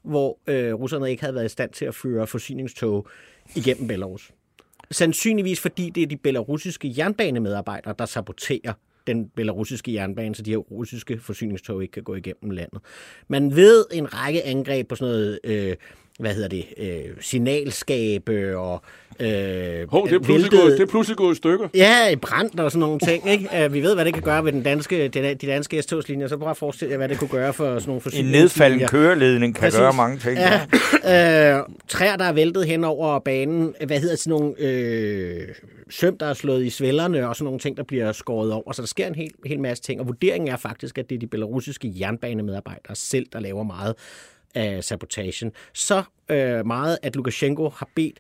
[0.03, 3.07] hvor øh, russerne ikke havde været i stand til at føre forsyningstog
[3.55, 4.31] igennem Belarus.
[4.91, 8.73] Sandsynligvis fordi det er de belarusiske jernbanemedarbejdere, der saboterer
[9.07, 12.81] den belarusiske jernbane, så de her russiske forsyningstog ikke kan gå igennem landet.
[13.27, 15.75] Man ved en række angreb på sådan noget, øh,
[16.21, 18.81] hvad hedder det, øh, signalskabe og
[19.19, 21.67] øh, Hov, det er pludselig, gået, det er pludselig gået i stykker.
[21.75, 23.29] Ja, i brand og sådan nogle ting.
[23.29, 23.65] Ikke?
[23.65, 26.27] Uh, vi ved, hvad det kan gøre ved den danske, de, danske S-togslinjer.
[26.27, 28.41] Så prøv at forestille jer, hvad det kunne gøre for sådan nogle En forsyningslinjer.
[28.41, 29.79] nedfaldende køreledning kan Præcis.
[29.79, 30.37] gøre mange ting.
[30.37, 33.73] Ja, øh, træer, der er væltet hen over banen.
[33.85, 35.47] Hvad hedder sådan nogle øh,
[35.89, 38.71] søm, der er slået i svællerne, og sådan nogle ting, der bliver skåret over.
[38.71, 39.99] Så der sker en hel, hel masse ting.
[40.01, 43.95] Og vurderingen er faktisk, at det er de belarusiske jernbanemedarbejdere selv, der laver meget
[44.55, 45.51] af sabotagen.
[45.73, 48.19] Så øh, meget, at Lukashenko har bedt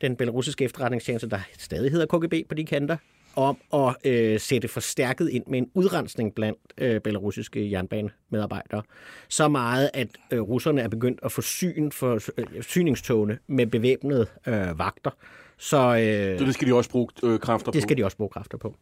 [0.00, 2.96] den belarusiske efterretningstjeneste, der stadig hedder KGB på de kanter,
[3.36, 8.82] om at øh, sætte forstærket ind med en udrensning blandt øh, belarusiske jernbanemedarbejdere.
[9.28, 14.78] Så meget, at øh, russerne er begyndt at forsyne for øh, syningstogene med bevæbnede øh,
[14.78, 15.10] vagter.
[15.58, 17.74] Så øh, Så det skal de også bruge øh, kræfter på.
[17.74, 18.74] det skal de også bruge kræfter på.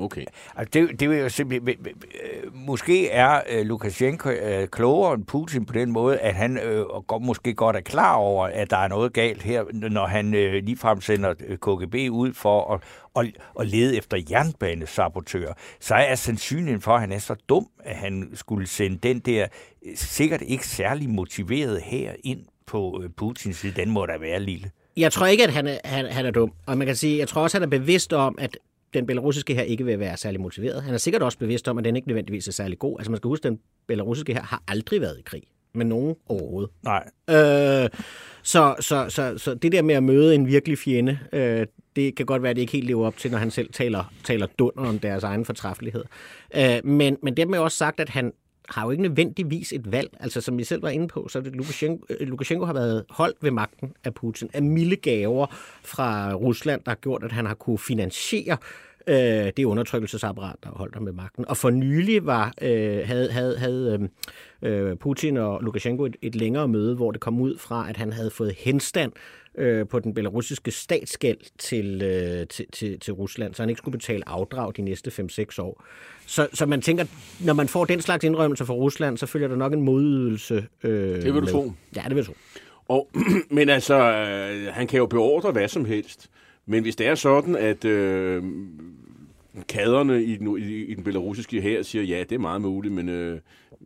[0.00, 0.24] Okay.
[0.56, 1.86] Altså, det, det vil jo simpelthen...
[1.88, 6.84] øh, Måske er øh, Lukashenko øh, klogere end Putin på den måde, at han øh,
[7.06, 10.64] godt, måske godt er klar over, at der er noget galt her, når han øh,
[10.64, 12.80] ligefrem sender øh, KGB ud for at,
[13.16, 15.52] at, at lede efter jernbanesabotører.
[15.80, 19.46] Så er sandsynligheden for, at han er så dum, at han skulle sende den der
[19.86, 23.72] øh, sikkert ikke særlig motiveret her ind på øh, Putins side.
[23.76, 24.70] Den må da være lille.
[24.96, 26.52] Jeg tror ikke, at han er, han, han er dum.
[26.66, 28.58] Og man kan sige, jeg tror også, at han er bevidst om, at
[28.94, 30.82] den belarusiske her ikke vil være særlig motiveret.
[30.82, 32.98] Han er sikkert også bevidst om, at den ikke nødvendigvis er særlig god.
[32.98, 35.42] Altså man skal huske, at den belarusiske her har aldrig været i krig
[35.74, 36.70] med nogen overhovedet.
[36.82, 37.04] Nej.
[37.30, 37.88] Øh,
[38.42, 42.26] så, så, så, så det der med at møde en virkelig fjende, øh, det kan
[42.26, 44.84] godt være, at det ikke helt lever op til, når han selv taler, taler dunder
[44.84, 46.04] om deres egen fortræffelighed.
[46.56, 48.32] Øh, men, men det med også sagt, at han
[48.70, 50.10] har jo ikke nødvendigvis et valg.
[50.20, 53.04] Altså, som vi selv var inde på, så er det Lukashenko, øh, Lukashenko har været
[53.10, 55.46] holdt ved magten af Putin, af milde gaver
[55.84, 58.89] fra Rusland, der har gjort, at han har kunne finansiere øh,
[59.56, 61.44] det undertrykkelsesapparat, der holdt ham med magten.
[61.48, 64.08] Og for nylig var, øh, havde, havde, havde
[64.62, 68.12] øh, Putin og Lukashenko et, et længere møde, hvor det kom ud fra, at han
[68.12, 69.12] havde fået henstand
[69.58, 73.98] øh, på den belarusiske statsgæld til, øh, til, til, til Rusland, så han ikke skulle
[73.98, 75.84] betale afdrag de næste 5-6 år.
[76.26, 77.04] Så, så man tænker,
[77.46, 80.66] når man får den slags indrømmelser fra Rusland, så følger der nok en modydelse.
[80.84, 81.46] Øh, Det vil du med.
[81.48, 81.72] tro.
[81.96, 82.36] Ja, det vil du tro.
[82.88, 83.08] Og,
[83.50, 86.30] men altså, øh, han kan jo beordre hvad som helst.
[86.70, 88.42] Men hvis det er sådan, at øh,
[89.68, 93.08] kaderne i den, i, i den belarusiske her siger, ja, det er meget muligt, men
[93.08, 93.40] øh,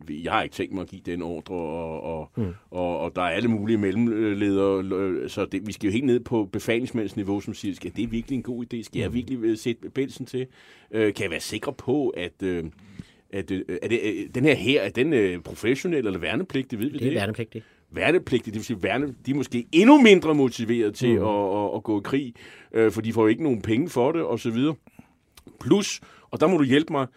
[0.09, 2.53] jeg har ikke tænkt mig at give den ordre, og, og, mm.
[2.71, 6.19] og, og der er alle mulige mellemledere, øh, så det, vi skal jo helt ned
[6.19, 8.83] på befalingsmandsniveau, som siger, skal det er virkelig en god idé?
[8.83, 10.47] Skal jeg virkelig øh, sætte bælsen til?
[10.91, 12.43] Øh, kan jeg være sikker på, at...
[12.43, 12.63] Øh,
[13.29, 16.89] at, øh, er det, øh, den her her, er den øh, professionel eller værnepligtig, ved
[16.91, 17.65] vi Det er værnepligtigt.
[17.91, 21.25] Værnepligtige, det vil sige, værne, de er måske endnu mindre motiveret til mm.
[21.25, 22.33] at, at, at gå i krig,
[22.73, 24.75] øh, for de får jo ikke nogen penge for det, og så videre.
[25.59, 27.07] Plus, og der må du hjælpe mig,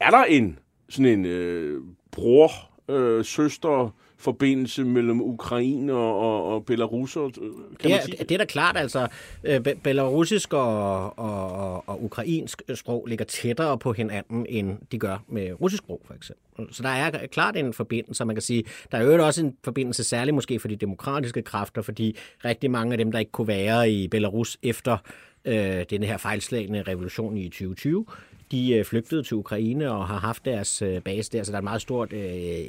[0.00, 2.50] er der en sådan en øh, bror,
[2.88, 8.16] øh, søster, forbindelse mellem Ukraine og, og, Belarus, øh, kan Det man er, sige?
[8.18, 9.08] det er da klart, altså
[9.44, 15.24] øh, be- belarusisk og, og, og, ukrainsk sprog ligger tættere på hinanden, end de gør
[15.28, 16.74] med russisk sprog, for eksempel.
[16.74, 20.04] Så der er klart en forbindelse, man kan sige, der er jo også en forbindelse,
[20.04, 23.90] særligt måske for de demokratiske kræfter, fordi rigtig mange af dem, der ikke kunne være
[23.90, 24.96] i Belarus efter
[25.44, 28.06] øh, den her fejlslagende revolution i 2020,
[28.52, 31.60] de øh, flygtede til Ukraine og har haft deres øh, base der, så der er
[31.60, 32.20] et meget stort øh,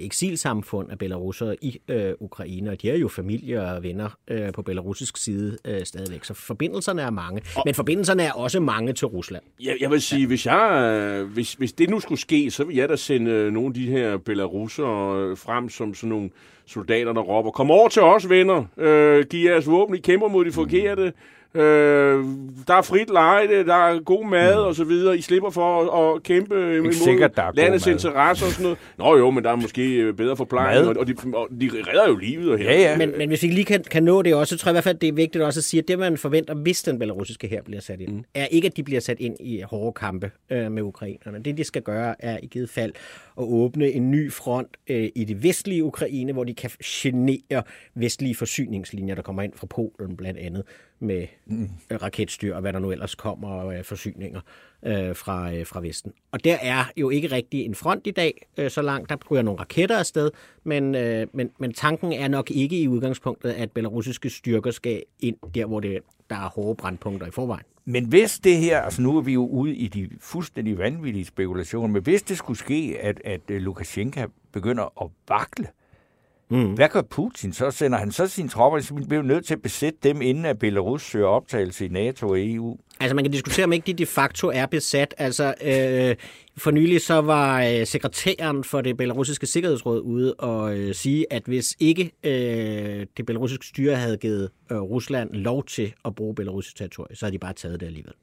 [0.06, 4.62] eksilsamfund af belarusere i øh, Ukraine, og de har jo familie og venner øh, på
[4.62, 6.24] belarusisk side øh, stadigvæk.
[6.24, 9.44] Så forbindelserne er mange, men forbindelserne er også mange til Rusland.
[9.60, 12.76] Jeg, jeg vil sige, hvis, jeg, øh, hvis, hvis det nu skulle ske, så vil
[12.76, 16.30] jeg da sende nogle af de her belarusere frem som sådan nogle
[16.66, 20.46] soldater, der råber, kom over til os, venner, øh, giv jeres våben, I kæmper mod
[20.46, 21.14] de forkerte,
[21.56, 22.26] øh,
[22.68, 26.16] der er frit leje, der er god mad og så videre, I slipper for at,
[26.16, 28.78] at kæmpe imod sikkert, der er landets interesser og sådan noget.
[28.98, 32.08] Nå jo, men der er måske øh, bedre forplejning, og, og, de, og de redder
[32.08, 32.52] jo livet.
[32.52, 32.72] Og her.
[32.72, 32.98] Ja, ja.
[32.98, 34.84] Men, men hvis vi lige kan, kan nå det også, så tror jeg i hvert
[34.84, 37.62] fald, det er vigtigt også at sige, at det, man forventer, hvis den belarusiske her
[37.64, 38.24] bliver sat ind, mm.
[38.36, 41.40] er ikke, at de bliver sat ind i hårde kampe øh, med ukrainerne.
[41.40, 42.94] Det, de skal gøre, er i givet fald
[43.38, 47.64] at åbne en ny front øh, i det vestlige Ukraine, hvor de kan genere
[47.96, 50.64] vestlige forsyningslinjer, der kommer ind fra Polen blandt andet,
[51.02, 51.70] med mm.
[51.92, 54.42] raketstyr og hvad der nu ellers kommer øh, forsyninger
[54.86, 56.14] øh, fra, øh, fra Vesten.
[56.32, 59.10] Og der er jo ikke rigtig en front i dag, øh, så langt.
[59.10, 60.32] Der ryger nogle raketter afsted,
[60.64, 65.38] men, øh, men, men tanken er nok ikke i udgangspunktet, at belarusiske styrker skal ind
[65.56, 67.66] der, hvor det, der er hårde brandpunkter i forvejen.
[67.86, 71.88] Men hvis det her, altså nu er vi jo ude i de fuldstændig vanvittige spekulationer,
[71.88, 75.68] men hvis det skulle ske, at, at øh, Lukashenko begynder at vakle,
[76.52, 76.74] mm.
[76.74, 77.72] hvad gør Putin så?
[77.72, 80.60] Sender han så sine tropper, så vi bliver nødt til at besætte dem, inden at
[80.60, 82.78] Belarus søger optagelse i NATO og EU?
[83.00, 85.16] Altså man kan diskutere, om ikke de de facto er besat.
[85.18, 86.16] Altså øh,
[86.58, 91.44] for nylig så var øh, sekretæren for det belarusiske sikkerhedsråd ude og øh, sige, at
[91.46, 96.76] hvis ikke øh, det belarusiske styre havde givet øh, Rusland lov til at bruge belarusisk
[96.76, 98.14] territorie, så havde de bare taget det alligevel.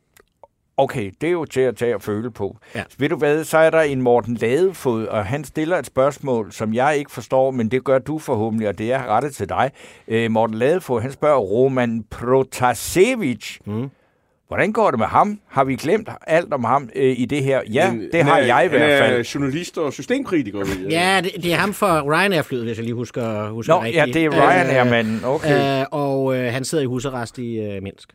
[0.80, 2.56] Okay, det er jo til at tage og føle på.
[2.74, 2.82] Ja.
[2.98, 6.74] Ved du hvad, så er der en Morten Ladefod, og han stiller et spørgsmål, som
[6.74, 9.70] jeg ikke forstår, men det gør du forhåbentlig, og det er rettet til dig.
[10.08, 13.90] Øh, Morten Ladefod, han spørger Roman Protasevich, mm.
[14.48, 15.40] hvordan går det med ham?
[15.48, 17.60] Har vi glemt alt om ham øh, i det her?
[17.72, 19.24] Ja, Men det har er- jeg i hvert Han er fald.
[19.24, 20.64] journalist og systemkritiker.
[20.90, 24.06] Ja, det, det er ham for Ryanair-flyet, hvis jeg lige husker, husker Nå, rigtigt.
[24.06, 25.20] ja, det er Ryanair-manden.
[25.24, 28.08] Okay, Øh, og øh, han sidder i husarrest i øh, Minsk.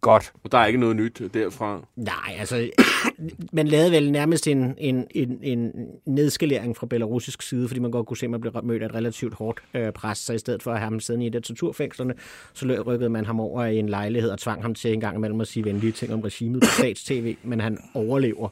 [0.00, 0.32] Godt.
[0.44, 1.86] Og der er ikke noget nyt derfra.
[1.96, 2.70] Nej, altså,
[3.52, 5.72] man lavede vel nærmest en, en, en, en
[6.06, 8.94] nedskalering fra belarusisk side, fordi man godt kunne se, at man blev mødt af et
[8.94, 11.42] relativt hårdt øh, pres, så i stedet for at have ham siddende i et af
[11.42, 12.14] torturfængslerne,
[12.52, 15.40] så rykkede man ham over i en lejlighed og tvang ham til en gang imellem
[15.40, 18.48] at sige venlige ting om regimet på stats-tv, men han overlever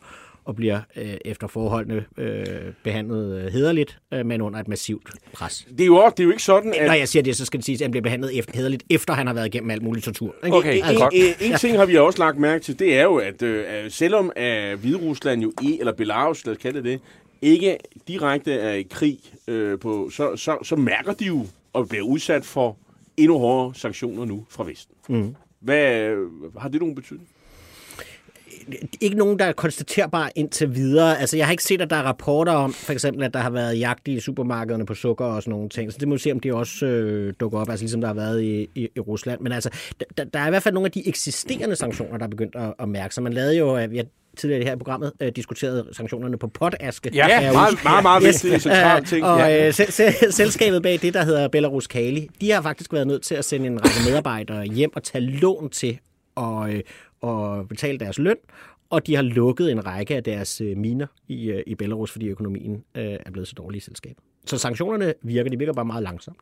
[0.48, 2.46] og bliver øh, efter forholdene øh,
[2.84, 5.66] behandlet øh, hederligt, øh, men under et massivt pres.
[5.70, 6.87] Det er jo, også, det er jo ikke sådan, at...
[6.87, 9.12] Når jeg siger det, så skal det siges, at han bliver behandlet efter, hederligt, efter
[9.14, 10.34] han har været igennem alt muligt tortur.
[10.44, 10.56] ikke?
[10.56, 11.14] Okay, En, godt.
[11.14, 13.92] en, en ting har vi også lagt mærke til, det er jo, at øh, at
[13.92, 17.00] selvom at Hviderusland jo, i, eller Belarus, lad os kalde det det,
[17.42, 17.76] ikke
[18.08, 22.44] direkte er i krig, øh, på, så, så, så mærker de jo og bliver udsat
[22.44, 22.76] for
[23.16, 24.94] endnu hårdere sanktioner nu fra Vesten.
[25.08, 25.34] Mm.
[25.61, 26.14] Hvad,
[26.58, 27.28] har det nogen betydning?
[29.00, 31.20] Ikke nogen, der er konstaterbar indtil videre.
[31.20, 33.50] Altså, jeg har ikke set, at der er rapporter om, for eksempel, at der har
[33.50, 35.92] været jagt i supermarkederne på sukker og sådan nogle ting.
[35.92, 38.14] Så det må vi se, om det også øh, dukker op, altså ligesom der har
[38.14, 39.40] været i, i, i Rusland.
[39.40, 39.70] Men altså,
[40.16, 42.74] der, der er i hvert fald nogle af de eksisterende sanktioner, der er begyndt at,
[42.78, 43.14] at mærke.
[43.14, 44.04] Så man lavede jo, at jeg
[44.37, 47.11] tidligere her i programmet øh, diskuterede sanktionerne på potaske.
[47.14, 48.62] Ja, ja meget, meget, meget yes.
[48.62, 49.24] centralt ting.
[49.24, 49.66] Og ja.
[49.66, 49.72] øh,
[50.33, 53.66] selskabet bag det, der hedder Belarus Kali, de har faktisk været nødt til at sende
[53.66, 55.98] en række medarbejdere hjem og tage lån til
[56.37, 56.81] at, øh,
[57.20, 58.37] og betale deres løn,
[58.90, 62.26] og de har lukket en række af deres øh, miner i, øh, i Belarus, fordi
[62.26, 64.24] økonomien øh, er blevet så dårlig i selskabet.
[64.46, 66.38] Så sanktionerne virker, de virker bare meget langsomt.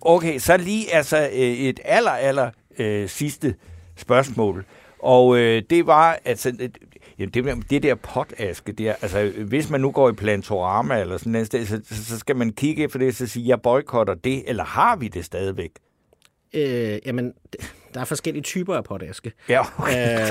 [0.00, 3.54] Okay, så lige altså et aller, aller øh, sidste
[3.96, 4.64] spørgsmål.
[4.98, 6.68] Og øh, det var, altså,
[7.18, 11.32] Jamen, det, det der potaske der, altså hvis man nu går i Plantorama eller sådan
[11.32, 14.64] noget sted, så, så skal man kigge efter det og sige, jeg boykotter det, eller
[14.64, 15.70] har vi det stadigvæk?
[16.54, 17.32] Øh, jamen,
[17.96, 19.32] der er forskellige typer af potaske.
[19.48, 19.60] Ja.
[19.60, 20.30] Øh,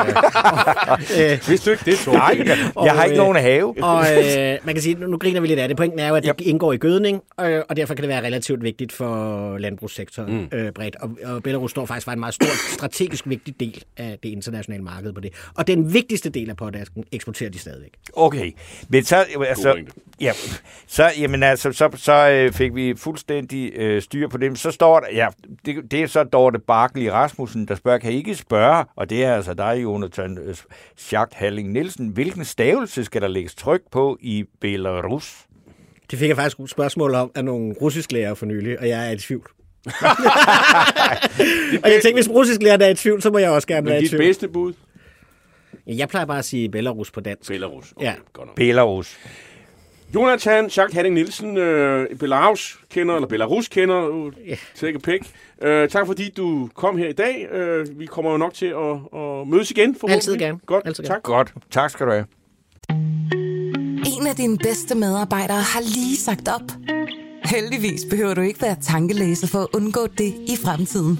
[0.88, 2.38] og, øh, Hvis du ikke det, Nej,
[2.84, 3.84] jeg har ikke øh, nogen have.
[3.84, 5.78] Og øh, man kan sige, nu, nu griner vi lidt af det.
[5.78, 6.48] Pointen er jo, at det yep.
[6.48, 10.58] indgår i gødning, øh, og derfor kan det være relativt vigtigt for landbrugssektoren mm.
[10.58, 10.96] øh, bredt.
[10.96, 14.84] Og, og Belarus står faktisk for en meget stor strategisk vigtig del af det internationale
[14.84, 15.34] marked på det.
[15.56, 17.92] Og den vigtigste del af potasken eksporterer de stadigvæk.
[18.14, 18.52] Okay,
[18.90, 19.76] men så, altså,
[20.22, 20.32] ja,
[20.88, 24.60] så, jamen, altså, så, så øh, fik vi fuldstændig øh, styr på det.
[24.60, 25.28] Så står der, ja,
[25.66, 27.10] det, det er så Dorte Barkley
[27.56, 30.56] Rasmussen, der spørger, kan I ikke spørge, og det er altså dig, Jonathan øh,
[30.98, 35.46] Schacht Halling Nielsen, hvilken stavelse skal der lægges tryk på i Belarus?
[36.12, 39.08] Det fik jeg faktisk et spørgsmål om af nogle russisk lærer for nylig, og jeg
[39.08, 39.48] er i tvivl.
[41.84, 43.92] og jeg tænkte, hvis russisk lærer er i tvivl, så må jeg også gerne Men
[43.92, 44.22] være i tvivl.
[44.22, 44.74] dit bedste bud?
[45.88, 47.52] Jeg plejer bare at sige Belarus på dansk.
[47.52, 48.14] Belarus, okay, ja.
[48.34, 48.56] godt nok.
[48.56, 49.18] Belarus.
[50.16, 54.58] Jonathan Jacques Henning Nielsen, øh, Belarus kender, eller Belarus kender, yeah.
[54.76, 55.22] take pik.
[55.62, 57.48] Uh, tak fordi du kom her i dag.
[57.54, 59.96] Uh, vi kommer jo nok til at, at mødes igen.
[60.08, 60.60] Altid gerne.
[60.66, 61.24] Godt, Altid tak.
[61.24, 62.26] Godt, tak skal du have.
[64.20, 66.72] En af dine bedste medarbejdere har lige sagt op.
[67.46, 71.20] Heldigvis behøver du ikke være tankelæser for at undgå det i fremtiden.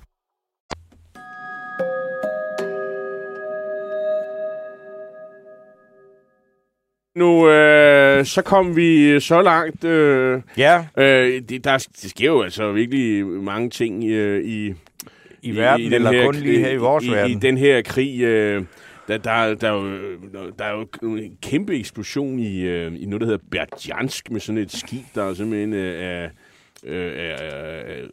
[7.15, 9.83] Nu, øh, så kom vi så langt.
[9.83, 10.85] Øh, ja.
[10.97, 14.73] Øh, det, der, det sker jo altså virkelig mange ting øh, i...
[15.43, 17.31] I verden, i, i den eller her, kun lige her i vores i, verden?
[17.31, 18.21] I, den her krig...
[18.21, 18.63] Øh,
[19.07, 20.71] der, der, der, er jo, der er
[21.01, 25.03] jo en kæmpe eksplosion i, øh, i noget, der hedder Bertjansk, med sådan et skib,
[25.15, 26.29] der simpelthen øh, er
[26.83, 27.35] øh, er,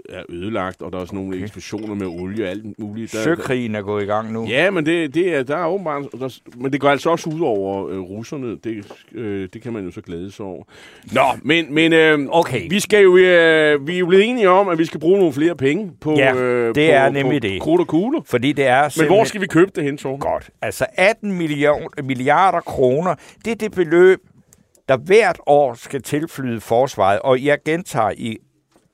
[0.09, 1.43] er, ødelagt, og der er sådan nogle okay.
[1.43, 3.13] eksplosioner med olie og alt muligt.
[3.13, 4.47] Der, Søkrigen er gået i gang nu.
[4.47, 6.03] Ja, men det, det er, der er åbenbart...
[6.13, 8.57] Der, men det går altså også ud over øh, russerne.
[8.65, 10.65] Det, øh, det kan man jo så glæde sig over.
[11.13, 12.71] Nå, men, men øh, okay.
[12.71, 15.33] vi, skal jo, øh, vi er jo blevet enige om, at vi skal bruge nogle
[15.33, 17.61] flere penge på Ja, øh, det på, er nemlig på det.
[17.61, 18.21] Krudt og kugler.
[18.27, 20.17] Fordi det er Men hvor skal vi købe det hen, så?
[20.21, 20.51] Godt.
[20.63, 24.19] Altså 18 million, milliarder kroner, det er det beløb,
[24.89, 27.21] der hvert år skal tilflyde forsvaret.
[27.21, 28.39] Og jeg gentager i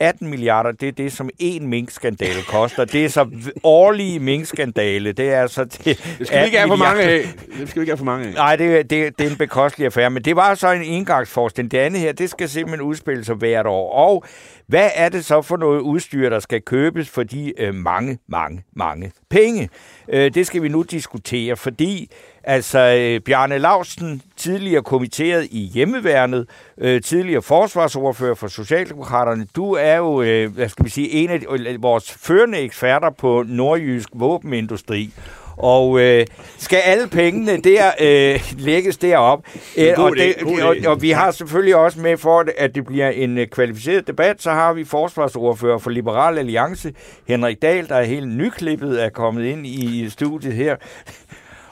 [0.01, 2.85] 18 milliarder, det er det, som en minkskandale koster.
[2.85, 3.31] Det er så
[3.63, 5.13] årlige minkskandale.
[5.13, 7.25] Det er altså det, skal vi ikke have for mange af.
[7.59, 8.35] Det skal vi ikke have for mange af.
[8.35, 10.11] Nej, det, det, det er en bekostelig affære.
[10.11, 11.71] Men det var så en engangsforstil.
[11.71, 13.93] Det andet her, det skal simpelthen udspille sig hvert år.
[13.93, 14.25] Og
[14.67, 18.65] hvad er det så for noget udstyr, der skal købes for de øh, mange, mange,
[18.77, 19.69] mange penge?
[20.09, 22.11] Øh, det skal vi nu diskutere, fordi
[22.47, 26.47] altså øh, Bjarne Lausten, tidligere kommitteret i hjemmeværnet,
[26.79, 31.41] øh, tidligere forsvarsordfører for Socialdemokraterne, du er jo, øh, hvad skal vi sige, en af
[31.41, 35.13] de, øh, vores førende eksperter på nordjysk våbenindustri.
[35.57, 36.27] Og øh,
[36.59, 39.47] skal alle pengene der øh, lægges derop?
[39.77, 43.39] Øh, og, det, og, og vi har selvfølgelig også med for, at det bliver en
[43.39, 46.93] øh, kvalificeret debat, så har vi forsvarsordfører for Liberal Alliance,
[47.29, 50.77] Henrik Dahl, der er helt nyklippet, er kommet ind i studiet her.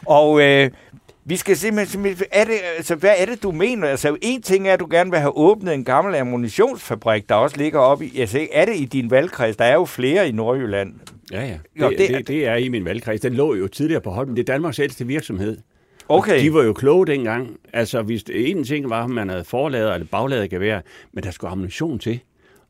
[0.07, 0.71] Og øh,
[1.25, 3.89] vi skal simpelthen, simpelthen er det, altså, hvad er det, du mener?
[3.89, 7.57] Altså, en ting er, at du gerne vil have åbnet en gammel ammunitionsfabrik, der også
[7.57, 8.21] ligger oppe i...
[8.21, 9.57] Altså, er det i din valgkreds?
[9.57, 10.95] Der er jo flere i Nordjylland.
[11.33, 11.47] Ja, ja.
[11.47, 13.21] Det, jo, det, det, det er i min valgkreds.
[13.21, 14.37] Den lå jo tidligere på Holmen.
[14.37, 15.59] Det er Danmarks ældste virksomhed.
[16.09, 16.35] Okay.
[16.35, 17.57] Og de var jo kloge dengang.
[17.73, 20.81] Altså, hvis en ting var, at man havde forladet eller bagladet gevær,
[21.13, 22.21] men der skulle ammunition til.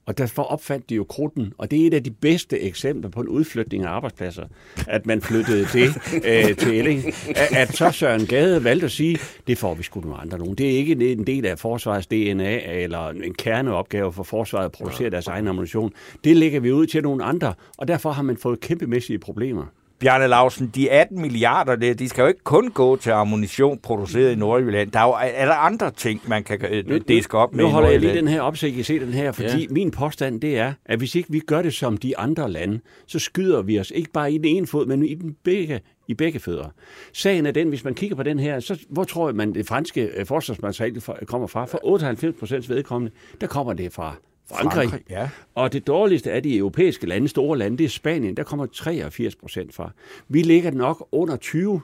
[0.06, 3.20] Og derfor opfandt de jo krudten, og det er et af de bedste eksempler på
[3.20, 4.46] en udflytning af arbejdspladser,
[4.88, 5.90] at man flyttede det
[6.28, 7.02] øh, til Elling.
[7.28, 10.54] At, at så Søren Gade valgte at sige, det får vi sgu nogle andre nogen.
[10.54, 15.10] Det er ikke en del af forsvarets DNA eller en kerneopgave for forsvaret at producere
[15.10, 15.92] deres egen ammunition.
[16.24, 19.66] Det lægger vi ud til nogle andre, og derfor har man fået kæmpemæssige problemer.
[20.02, 24.32] Bjarne Lausen, de 18 milliarder, der, de skal jo ikke kun gå til ammunition produceret
[24.32, 24.90] i Nordjylland.
[24.90, 27.88] Der er jo er der andre ting, man kan øh, diske op med Nu holder
[27.88, 29.66] jeg lige den her op, så I kan se den her, fordi ja.
[29.70, 33.18] min påstand det er, at hvis ikke vi gør det som de andre lande, så
[33.18, 36.38] skyder vi os ikke bare i den ene fod, men i den begge, i begge
[36.38, 36.68] fødder.
[37.12, 39.66] Sagen er den, hvis man kigger på den her, så hvor tror jeg, man det
[39.66, 41.64] franske øh, forsvarsmateriale kommer fra?
[41.64, 44.16] For 98 procents vedkommende, der kommer det fra
[44.54, 44.88] Frankrig.
[44.88, 45.28] Frankrig, ja.
[45.54, 48.36] Og det dårligste af de europæiske lande, store lande, det er Spanien.
[48.36, 49.90] Der kommer 83 procent fra.
[50.28, 51.80] Vi ligger nok under 20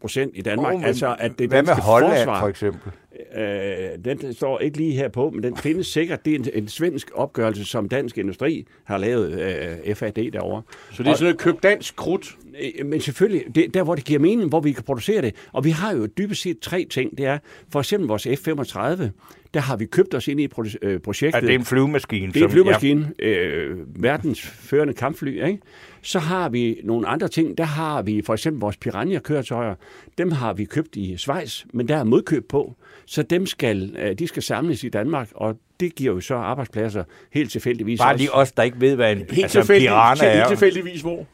[0.00, 0.74] procent i Danmark.
[0.74, 2.92] Men altså, at det Hvad med Holland, forsvar, for eksempel?
[3.36, 6.24] Øh, den står ikke lige her på, men den findes sikkert.
[6.24, 9.40] Det er en, en svensk opgørelse, som Dansk Industri har lavet
[9.86, 10.62] øh, FAD derovre.
[10.92, 12.36] Så det er sådan et køb dansk krudt.
[12.78, 15.34] Øh, Men selvfølgelig, det, der hvor det giver mening, hvor vi kan producere det.
[15.52, 17.18] Og vi har jo dybest set tre ting.
[17.18, 17.38] Det er
[17.72, 19.10] for eksempel vores F-35.
[19.54, 20.48] Der har vi købt os ind i
[20.82, 21.42] øh, projektet.
[21.42, 22.32] Er det en flyvemaskine?
[22.32, 25.46] Det er en flyvemaskine, øh, verdens førende kampfly.
[25.46, 25.58] Ikke?
[26.02, 27.58] Så har vi nogle andre ting.
[27.58, 29.74] Der har vi for eksempel vores Piranha-køretøjer.
[30.18, 32.74] Dem har vi købt i Schweiz, men der er modkøb på.
[33.06, 37.04] Så dem skal, øh, de skal samles i Danmark, og det giver jo så arbejdspladser
[37.30, 40.30] helt tilfældigvis Bare også lige os, der ikke ved, hvad en, Helt altså, en piranha
[40.32, 40.48] helt er.
[40.48, 41.26] tilfældigvis hvor?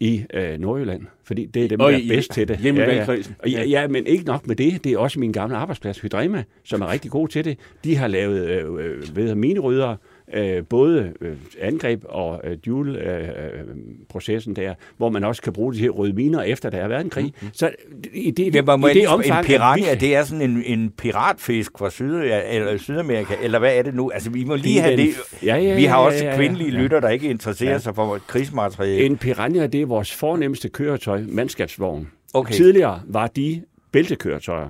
[0.00, 2.58] I øh, Nordjylland, fordi det er dem, Og der er bedst til det.
[2.58, 3.16] hjemme ja, ja.
[3.46, 4.84] Ja, ja, men ikke nok med det.
[4.84, 7.58] Det er også min gamle arbejdsplads, Hydrema, som er rigtig god til det.
[7.84, 9.96] De har lavet øh, øh, ved minerydere,
[10.34, 15.90] øh, både øh, angreb og øh, dual-processen der, hvor man også kan bruge de her
[15.90, 17.24] røde miner, efter der har været en krig.
[17.24, 17.48] Mm-hmm.
[17.52, 17.70] Så
[18.14, 20.62] i det, Ja, man må i det omfang, en piranha, vi- det er sådan en,
[20.66, 22.14] en piratfisk fra Syd,
[22.50, 24.10] eller Sydamerika, eller hvad er det nu?
[24.10, 25.08] Altså, vi må lige Det have det.
[25.42, 26.78] Ja, ja, vi har ja, også ja, ja, kvindelige ja.
[26.78, 27.78] lytter, der ikke interesserer Ja.
[27.78, 29.04] sig for krigsmateriale.
[29.06, 32.08] En Piranha, det er vores fornemmeste køretøj, mandskabsvogn.
[32.34, 32.54] Okay.
[32.54, 33.62] Tidligere var de
[33.92, 34.68] bæltekøretøjer.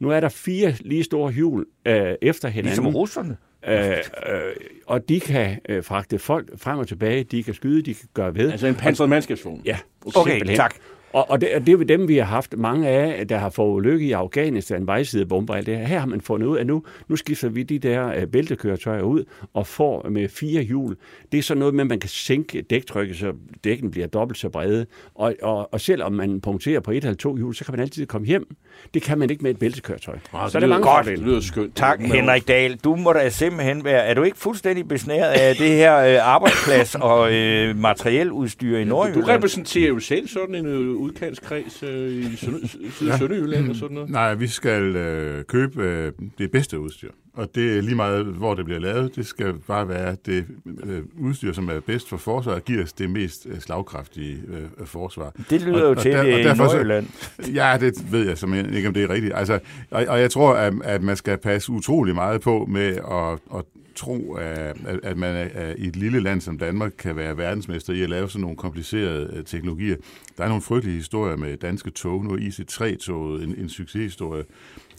[0.00, 2.64] Nu er der fire lige store hjul øh, efter hinanden.
[2.68, 3.36] Ligesom russerne.
[3.66, 3.90] Øh,
[4.26, 4.52] øh,
[4.86, 8.34] og de kan øh, fragte folk frem og tilbage, de kan skyde, de kan gøre
[8.34, 8.50] ved.
[8.52, 9.62] Altså en pansret mandskabsvogn.
[9.64, 9.78] ja,
[10.16, 10.56] Okay, simpelthen.
[10.56, 10.74] tak.
[11.16, 13.50] Og, og, det, og det er jo dem, vi har haft mange af, der har
[13.50, 15.86] fået lykke i Afghanistan, vejsidebomber og alt det her.
[15.86, 19.02] Her har man fundet ud af, at nu, nu skifter vi de der øh, bæltekøretøjer
[19.02, 20.96] ud og får med fire hjul.
[21.32, 23.32] Det er sådan noget med, at man kan sænke dæktrykket, så
[23.64, 24.86] dækken bliver dobbelt så brede.
[25.14, 28.06] Og, og, og selvom man punkterer på et eller to hjul, så kan man altid
[28.06, 28.56] komme hjem.
[28.94, 30.18] Det kan man ikke med et bæltekøretøj.
[30.32, 31.06] Ah, så er der mange godt.
[31.06, 31.76] Det lyder skønt.
[31.76, 32.76] Tak, Henrik Dahl.
[32.76, 34.04] Du må da simpelthen være...
[34.04, 38.88] Er du ikke fuldstændig besnæret af det her øh, arbejdsplads og øh, materieludstyr i Du
[38.88, 39.28] Nordjylland?
[39.28, 43.18] repræsenterer jo selv sådan en øh, udkantskreds øh, i Syd- Ja.
[43.18, 44.10] Sønderjylland og sådan noget.
[44.10, 47.10] Nej, vi skal øh, købe øh, det bedste udstyr.
[47.36, 49.16] Og det er lige meget, hvor det bliver lavet.
[49.16, 50.44] Det skal bare være det
[50.84, 54.86] øh, udstyr, som er bedst for forsvaret, og giver os det mest øh, slagkraftige øh,
[54.86, 55.32] forsvar.
[55.50, 57.06] Det lyder Og- jo og til der- og i så- Nordjylland.
[57.54, 59.32] Ja, det ved jeg simpelthen ikke, om det er rigtigt.
[59.34, 59.58] Altså,
[59.90, 63.64] og, og jeg tror, at, at man skal passe utrolig meget på med at, at
[63.94, 68.02] tro, at, at- man er, i et lille land som Danmark kan være verdensmester i
[68.02, 69.96] at lave sådan nogle komplicerede øh, teknologier.
[70.38, 72.24] Der er nogle frygtelige historier med danske tog.
[72.24, 74.44] Nu er IC3-toget en, en succeshistorie.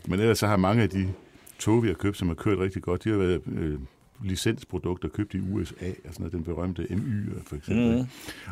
[0.08, 1.08] Men ellers så har mange af de
[1.60, 3.80] tog, vi har købt, som har kørt rigtig godt, de har været øh,
[4.24, 7.98] licensprodukter købt i USA, og sådan noget, den berømte MY for eksempel.
[7.98, 8.08] Mm.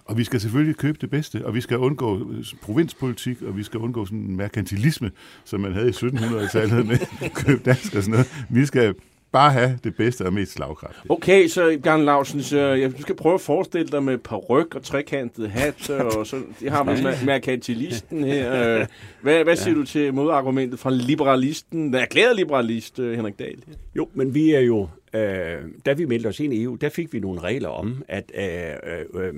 [0.06, 3.64] Og vi skal selvfølgelig købe det bedste, og vi skal undgå øh, provinspolitik, og vi
[3.64, 5.12] skal undgå sådan en merkantilisme,
[5.46, 6.98] som man havde i 1700-tallet med
[7.46, 8.46] køb dansk og sådan noget.
[8.50, 8.96] Vi skal
[9.36, 11.12] bare have det bedste og mest slagkraftige.
[11.12, 14.84] Okay, så Bjarne Lausen, så jeg, du skal prøve at forestille dig med paryk og
[14.84, 18.80] trekantet hat, og så, det har man med merkantilisten her.
[18.80, 18.86] Øh,
[19.22, 23.64] Hvad, hvad siger du til modargumentet fra liberalisten, den erklærede liberalist, øh, Henrik Dahl?
[23.96, 27.14] Jo, men vi er jo, øh, da vi meldte os ind i EU, der fik
[27.14, 29.34] vi nogle regler om, at øh, øh,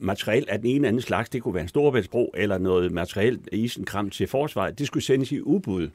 [0.00, 3.38] materiel af den ene eller anden slags, det kunne være en storbæltsbro eller noget materiel
[3.52, 5.88] isenkram til forsvaret, det skulle sendes i udbud.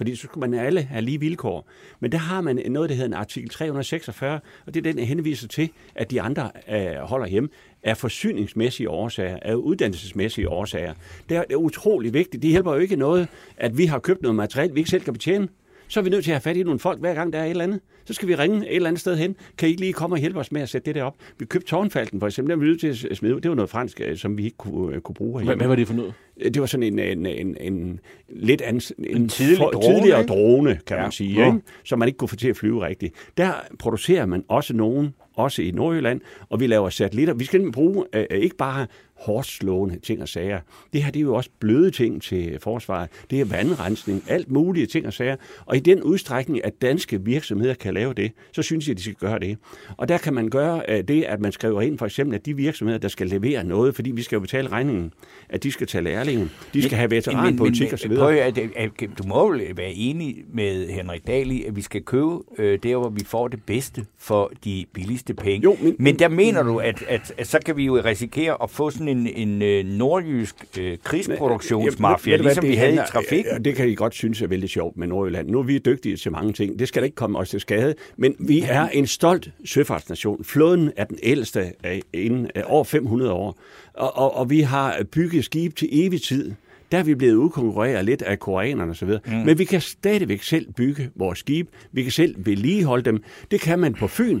[0.00, 1.68] Fordi så skulle man alle have lige vilkår.
[2.00, 5.04] Men der har man noget, der hedder en artikel 346, og det er den, der
[5.04, 7.48] henviser til, at de andre øh, holder hjemme,
[7.82, 10.94] af forsyningsmæssige årsager, af uddannelsesmæssige årsager.
[11.28, 12.42] Det er, det er utrolig vigtigt.
[12.42, 15.12] Det hjælper jo ikke noget, at vi har købt noget materiel, vi ikke selv kan
[15.12, 15.48] betjene.
[15.90, 17.44] Så er vi nødt til at have fat i nogle folk, hver gang der er
[17.44, 17.80] et eller andet.
[18.04, 19.36] Så skal vi ringe et eller andet sted hen.
[19.58, 21.14] Kan I ikke lige komme og hjælpe os med at sætte det der op?
[21.38, 23.40] Vi købte tårnfalken for eksempel, den var vi nødt til at smide ud.
[23.40, 25.56] Det var noget fransk, øh, som vi ikke kunne, øh, kunne bruge herhjemme.
[25.60, 26.14] hvad var det for noget?
[26.54, 30.20] Det var sådan en, en, en, en lidt ans, en, En tidlig for- drone, tidligere
[30.20, 30.32] ikke?
[30.32, 31.02] drone, kan Ja.
[31.02, 31.46] man sige, Ja.
[31.46, 31.58] ikke?
[31.84, 33.14] som man ikke kunne få til at flyve rigtigt.
[33.36, 37.34] Der producerer man også nogen, også i Nordjylland, og vi laver satellitter.
[37.34, 38.86] Vi skal bruge øh, ikke bare
[39.20, 40.60] hårdt slående ting og sager.
[40.92, 43.08] Det her det er jo også bløde ting til forsvaret.
[43.30, 45.36] Det er vandrensning, alt mulige ting og sager.
[45.66, 49.02] Og i den udstrækning, at danske virksomheder kan lave det, så synes jeg, at de
[49.02, 49.58] skal gøre det.
[49.96, 52.56] Og der kan man gøre øh, det, at man skriver ind for eksempel, at de
[52.56, 55.12] virksomheder, der skal levere noget, fordi vi skal jo betale regningen,
[55.48, 58.16] at de skal tage lærlingen, de skal have veteranpolitik osv.
[58.16, 58.34] Prøv,
[58.76, 62.78] at, du må jo være enig med Henrik Dahl i, at vi skal købe øh,
[62.82, 65.64] der, hvor vi får det bedste for de billigste penge.
[65.64, 68.70] Jo, men- men der mener du, at, at, at så kan vi jo risikere at
[68.70, 73.06] få sådan en, en øh, nordjysk øh, krigsproduktionsmafia, du hvad, ligesom vi havde i handler-
[73.06, 73.52] trafikken.
[73.52, 75.48] Ja, det kan I godt synes er vældig sjovt med Nordjylland.
[75.48, 76.78] Nu er vi dygtige til mange ting.
[76.78, 77.94] Det skal da ikke komme os til skade.
[78.16, 80.44] Men vi er en stolt søfartsnation.
[80.44, 83.58] Flåden er den ældste af, inden, af over 500 år.
[83.94, 86.52] Og, og, og vi har bygget skib til evig tid.
[86.92, 89.08] Der er vi blevet udkonkurreret lidt af koreanerne osv.
[89.08, 89.32] Mm.
[89.32, 91.68] Men vi kan stadigvæk selv bygge vores skib.
[91.92, 93.22] Vi kan selv vedligeholde dem.
[93.50, 94.40] Det kan man på Fyn.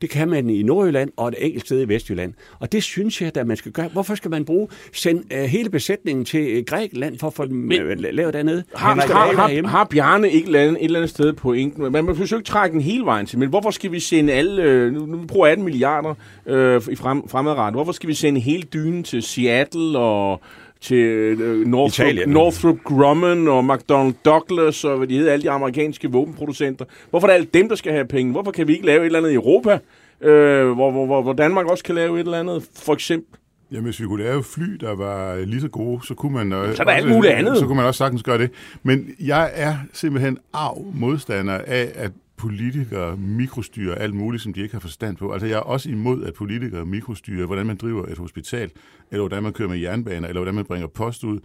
[0.00, 2.34] Det kan man i Nordjylland og et enkelt sted i Vestjylland.
[2.58, 3.88] Og det synes jeg, at man skal gøre.
[3.88, 7.56] Hvorfor skal man bruge sende uh, hele besætningen til uh, Grækenland for at få dem
[7.56, 8.64] Men- uh, lavet dernede?
[8.74, 11.92] Har, Vi har, har, har Bjarne ikke et, et eller andet sted pointen?
[11.92, 14.62] Man må forsøge ikke trække den hele vejen til, men hvorfor skal vi sende alle,
[14.62, 16.14] øh, nu, nu bruger 18 milliarder
[16.46, 20.40] øh, i frem, fremadrettet, hvorfor skal vi sende hele dynen til Seattle og
[20.86, 22.28] til øh, Northrop, Italien.
[22.28, 26.84] Northrop Grumman og McDonnell Douglas og hvad de hedder, alle de amerikanske våbenproducenter.
[27.10, 28.32] Hvorfor er det alle dem, der skal have penge?
[28.32, 29.78] Hvorfor kan vi ikke lave et eller andet i Europa,
[30.20, 33.38] øh, hvor, hvor, hvor, hvor Danmark også kan lave et eller andet, for eksempel?
[33.72, 36.52] Jamen, hvis vi kunne lave fly, der var lige så gode, så kunne man...
[36.52, 37.58] øh, Så er der alt muligt andet.
[37.58, 38.50] Så kunne man også sagtens gøre det.
[38.82, 44.74] Men jeg er simpelthen arv modstander af, at politikere mikrostyrer alt muligt, som de ikke
[44.74, 45.32] har forstand på.
[45.32, 48.70] Altså, jeg er også imod, at politikere mikrostyrer, hvordan man driver et hospital,
[49.10, 51.40] eller hvordan man kører med jernbaner, eller hvordan man bringer post ud.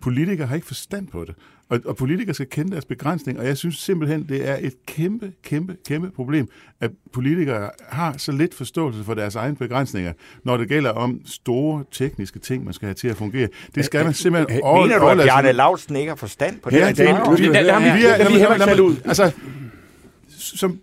[0.00, 1.34] Politikere har ikke forstand på det.
[1.68, 5.32] Og, og politikere skal kende deres begrænsning, og jeg synes simpelthen, det er et kæmpe,
[5.44, 6.48] kæmpe, kæmpe problem,
[6.80, 10.12] at politikere har så lidt forståelse for deres egne begrænsninger,
[10.44, 13.48] når det gælder om store tekniske ting, man skal have til at fungere.
[13.74, 16.70] Det skal man simpelthen over- Mener du, at overlade Bjarne Laustsen ikke har forstand på
[16.70, 16.76] det?
[16.76, 17.24] Ja, det, der-
[19.24, 19.30] her.
[20.36, 20.76] Der-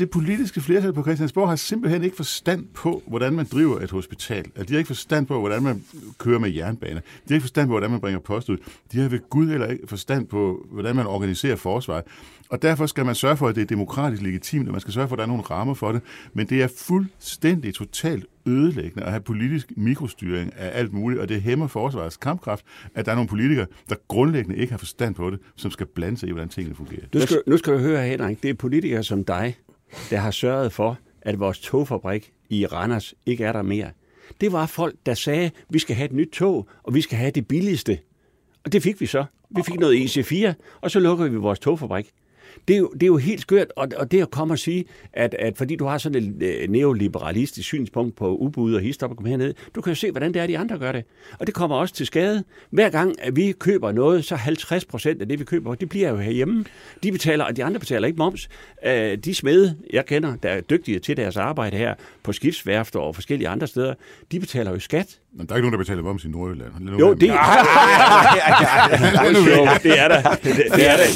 [0.00, 4.44] det politiske flertal på Christiansborg har simpelthen ikke forstand på, hvordan man driver et hospital.
[4.44, 5.84] Altså, de har ikke forstand på, hvordan man
[6.18, 7.00] kører med jernbaner.
[7.00, 8.56] De har ikke forstand på, hvordan man bringer post ud.
[8.92, 12.04] De har ved Gud heller ikke forstand på, hvordan man organiserer forsvaret.
[12.48, 15.08] Og derfor skal man sørge for, at det er demokratisk legitimt, og man skal sørge
[15.08, 16.00] for, at der er nogle rammer for det.
[16.32, 21.42] Men det er fuldstændig totalt ødelæggende at have politisk mikrostyring af alt muligt, og det
[21.42, 25.38] hæmmer forsvarets kampkraft, at der er nogle politikere, der grundlæggende ikke har forstand på det,
[25.56, 27.02] som skal blande sig i, hvordan tingene fungerer.
[27.14, 29.56] Nu skal, nu skal du høre, Henrik, det er politikere som dig,
[30.10, 33.90] der har sørget for, at vores togfabrik i Randers ikke er der mere.
[34.40, 37.30] Det var folk, der sagde, vi skal have et nyt tog, og vi skal have
[37.30, 37.98] det billigste.
[38.64, 39.24] Og det fik vi så.
[39.50, 42.10] Vi fik noget EC4, og så lukker vi vores togfabrik.
[42.70, 44.84] Det er, jo, det er jo helt skørt, og, og det at komme og sige,
[45.12, 49.16] at, at fordi du har sådan et øh, neoliberalistisk synspunkt på ubud og histop og
[49.16, 51.04] komme herned, du kan jo se, hvordan det er, de andre gør det.
[51.38, 52.44] Og det kommer også til skade.
[52.70, 56.10] Hver gang, at vi køber noget, så 50 procent af det, vi køber, det bliver
[56.10, 56.64] jo herhjemme.
[57.02, 58.48] De betaler, og de andre betaler ikke moms.
[58.86, 63.14] Øh, de smede, jeg kender, der er dygtige til deres arbejde her på skibsværfter og
[63.14, 63.94] forskellige andre steder,
[64.32, 65.18] de betaler jo skat.
[65.32, 66.98] Men der er ikke nogen, der betaler moms i Nordjylland.
[66.98, 67.14] Jo, er
[69.82, 70.22] det, er der,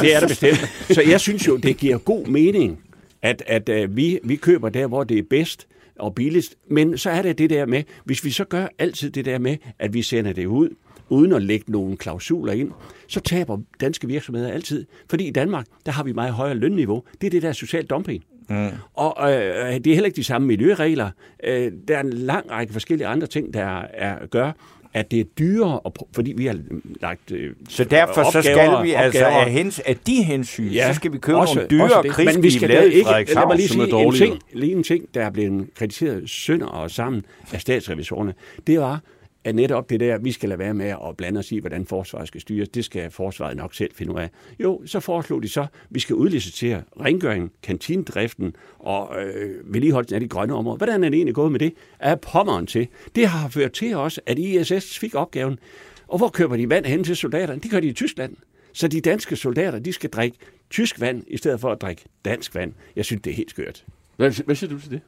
[0.01, 0.73] det er der bestemt.
[0.91, 2.81] Så jeg synes jo, det giver god mening,
[3.23, 5.67] at, at uh, vi, vi køber der, hvor det er bedst
[5.99, 6.57] og billigst.
[6.69, 9.57] Men så er det det der med, hvis vi så gør altid det der med,
[9.79, 10.69] at vi sender det ud,
[11.09, 12.71] uden at lægge nogle klausuler ind,
[13.09, 14.87] så taber danske virksomheder altid.
[15.11, 17.03] Fordi i Danmark, der har vi meget højere lønniveau.
[17.21, 18.25] Det er det der social dumping.
[18.49, 18.69] Mm.
[18.95, 21.11] Og øh, det er heller ikke de samme miljøregler.
[21.45, 24.53] Øh, der er en lang række forskellige andre ting, der er, gør,
[24.95, 26.59] at det er dyrere, pr- fordi vi har
[27.01, 30.69] lagt øh, Så derfor så opgaver- skal vi altså opgaver- af, hens, af de hensyn,
[30.69, 32.25] Ja, så skal vi købe også- nogle dyre.
[32.35, 35.23] Men vi skal lavet ikke, lad mig lige sige en ting, lige en ting, der
[35.25, 38.35] er blevet kritiseret sønder og sammen af statsrevisorerne.
[38.67, 39.01] Det var,
[39.45, 42.29] er netop det der, vi skal lade være med at blande os i, hvordan forsvaret
[42.29, 44.31] skal styres, det skal forsvaret nok selv finde ud af.
[44.61, 50.21] Jo, så foreslog de så, at vi skal udlicitere rengøring, kantinedriften og øh, vedligeholdelsen af
[50.21, 50.77] de grønne områder.
[50.77, 51.73] Hvordan er det egentlig gået med det?
[51.99, 52.89] Er pommeren til.
[53.15, 55.59] Det har ført til også, at ISS fik opgaven.
[56.09, 57.61] Og hvor køber de vand hen til soldaterne?
[57.61, 58.37] Det gør de i Tyskland.
[58.73, 60.37] Så de danske soldater, de skal drikke
[60.71, 62.73] tysk vand, i stedet for at drikke dansk vand.
[62.97, 63.85] Jeg synes, det er helt skørt.
[64.17, 65.01] Hvad, hvad siger du til det?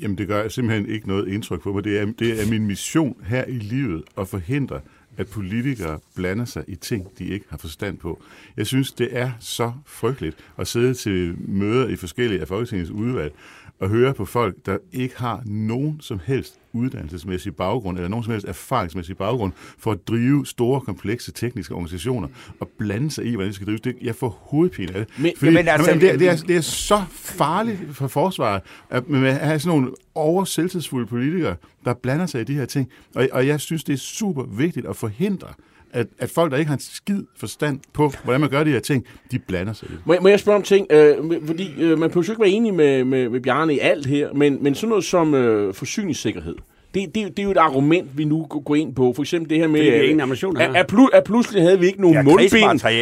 [0.00, 1.84] Jamen, det gør simpelthen ikke noget indtryk på mig.
[1.84, 4.80] Det er, det er min mission her i livet at forhindre,
[5.16, 8.22] at politikere blander sig i ting, de ikke har forstand på.
[8.56, 13.34] Jeg synes, det er så frygteligt at sidde til møder i forskellige af Folketingets udvalg
[13.80, 18.30] og høre på folk, der ikke har nogen som helst uddannelsesmæssig baggrund, eller nogen som
[18.32, 22.28] helst erfaringsmæssig baggrund, for at drive store, komplekse tekniske organisationer
[22.60, 23.80] og blande sig i, hvordan de skal drives.
[23.80, 25.18] Det, jeg får hovedpine af det.
[25.18, 28.62] Men- Fordi, jamen, altså- jamen, det, er- det, er, det er så farligt for forsvaret,
[28.90, 32.88] at man have sådan nogle over selvtidsfulde politikere, der blander sig i de her ting.
[33.14, 35.48] Og, og jeg synes, det er super vigtigt at forhindre,
[35.96, 38.80] at, at folk, der ikke har en skid forstand på, hvordan man gør de her
[38.80, 40.06] ting, de blander sig lidt.
[40.06, 40.86] Må jeg, må jeg spørge om ting?
[40.90, 41.16] Øh,
[41.46, 44.32] fordi øh, man behøver jo ikke være enig med, med, med Bjarne i alt her,
[44.32, 46.56] men, men sådan noget som øh, forsyningssikkerhed,
[46.96, 49.12] det, det, det er jo et argument, vi nu går ind på.
[49.16, 51.80] For eksempel det her med, vi at, ingen ammunition at, at, plu, at pludselig havde
[51.80, 52.52] vi ikke nogen Ja, mundbind.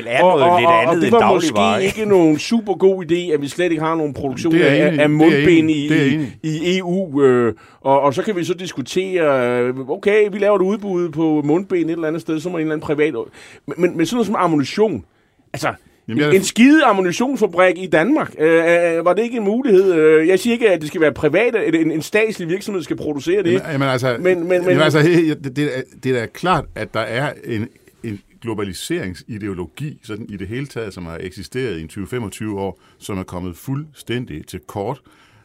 [0.07, 2.01] er og, noget og, lidt og, andet og det var måske ikke?
[2.01, 4.87] ikke nogen super god idé, at vi slet ikke har nogen produktion Det er af,
[4.87, 4.89] enig i.
[4.89, 5.85] af Det er mundbind enig i.
[5.85, 7.23] i, Det er i, EU.
[7.23, 11.43] Øh, og, og så kan vi så diskutere, øh, okay, vi laver et udbud på
[11.45, 13.15] mundbind et eller andet sted, så må en eller anden privat...
[13.67, 15.05] Men, men, men sådan noget som ammunition,
[15.53, 15.69] altså...
[16.09, 18.49] Jamen, jeg en skide ammunitionsfabrik i Danmark, øh,
[18.99, 19.95] øh, var det ikke en mulighed?
[19.95, 22.97] Øh, Jeg siger ikke, at det skal være privat, at en, en statslig virksomhed skal
[22.97, 23.53] producere det.
[23.53, 26.21] Jamen, jamen altså, Men- men, men- men, men- jamen, altså det, det, er, det er
[26.21, 27.69] da klart, at der er en,
[28.05, 31.91] en globaliseringsideologi sådan i det hele taget, som har eksisteret i en
[32.53, 35.01] 20-25 år, som er kommet fuldstændig til kort,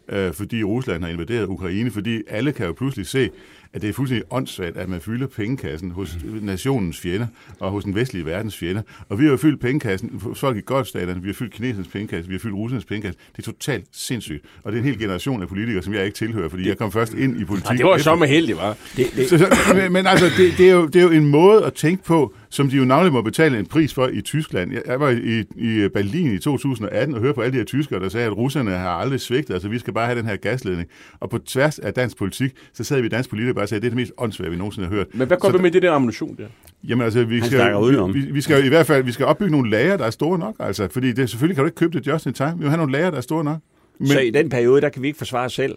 [0.10, 3.30] øh, fordi Rusland har invaderet Ukraine, fordi alle kan jo pludselig se,
[3.74, 7.28] at det er fuldstændig åndssvagt, at man fylder pengekassen hos nationens fjender
[7.60, 8.82] og hos den vestlige verdens fjender.
[9.10, 12.36] Og vi har jo fyldt pengekassen, folk i golfstaterne, vi har fyldt kinesernes pengekasse, vi
[12.36, 13.20] har fyldt russernes pengekasse.
[13.36, 14.46] Det er totalt sindssygt.
[14.64, 16.92] Og det er en hel generation af politikere, som jeg ikke tilhører, fordi jeg kom
[16.92, 17.70] først ind i politik.
[17.72, 18.78] Ja, det var efter- så med heldig, var.
[18.98, 21.26] Det, det, så, så, men, men altså, det, det, er jo, det er jo en
[21.26, 24.72] måde at tænke på, som de jo navnlig må betale en pris for i Tyskland.
[24.88, 28.10] Jeg, var i, i Berlin i 2018 og hørte på alle de her tyskere, der
[28.10, 30.90] sagde, at russerne har aldrig svigtet, altså vi skal bare have den her gasledning.
[31.20, 33.82] Og på tværs af dansk politik, så sad vi dansk politikere bare og sagde, at
[33.82, 35.08] det er det mest åndssvage, vi nogensinde har hørt.
[35.14, 36.48] Men hvad går Så vi med det der ammunition der?
[36.84, 39.52] Jamen altså, vi Han skal, vi, vi, vi skal i hvert fald vi skal opbygge
[39.52, 42.08] nogle lager, der er store nok, altså, fordi det, selvfølgelig kan du ikke købe det
[42.08, 42.54] just in time.
[42.54, 43.60] Vi vil have nogle lager, der er store nok.
[44.00, 45.76] Men, så i den periode, der kan vi ikke forsvare os selv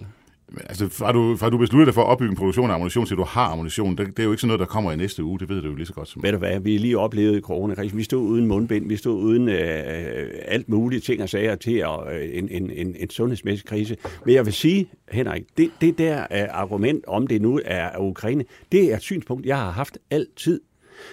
[0.55, 3.07] men altså, fra du, fra du beslutter dig for at opbygge en produktion af ammunition,
[3.07, 5.25] til du har ammunition, det, det er jo ikke sådan noget, der kommer i næste
[5.25, 5.39] uge.
[5.39, 7.41] Det ved du jo lige så godt som Ved du hvad, vi lige oplevet i
[7.41, 7.99] coronakrisen.
[7.99, 11.85] Vi stod uden mundbind, vi stod uden øh, øh alt muligt ting og sager til
[11.85, 13.97] og, øh, en, en, en, en sundhedsmæssig krise.
[14.27, 18.45] Men jeg vil sige, Henrik, det, det der øh, argument, om det nu er Ukraine,
[18.73, 20.61] det er et synspunkt, jeg har haft altid.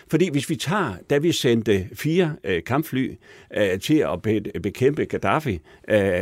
[0.07, 3.11] Fordi hvis vi tager, da vi sendte fire øh, kampfly
[3.57, 5.59] øh, til at be, bekæmpe Gaddafi,
[5.89, 6.21] øh,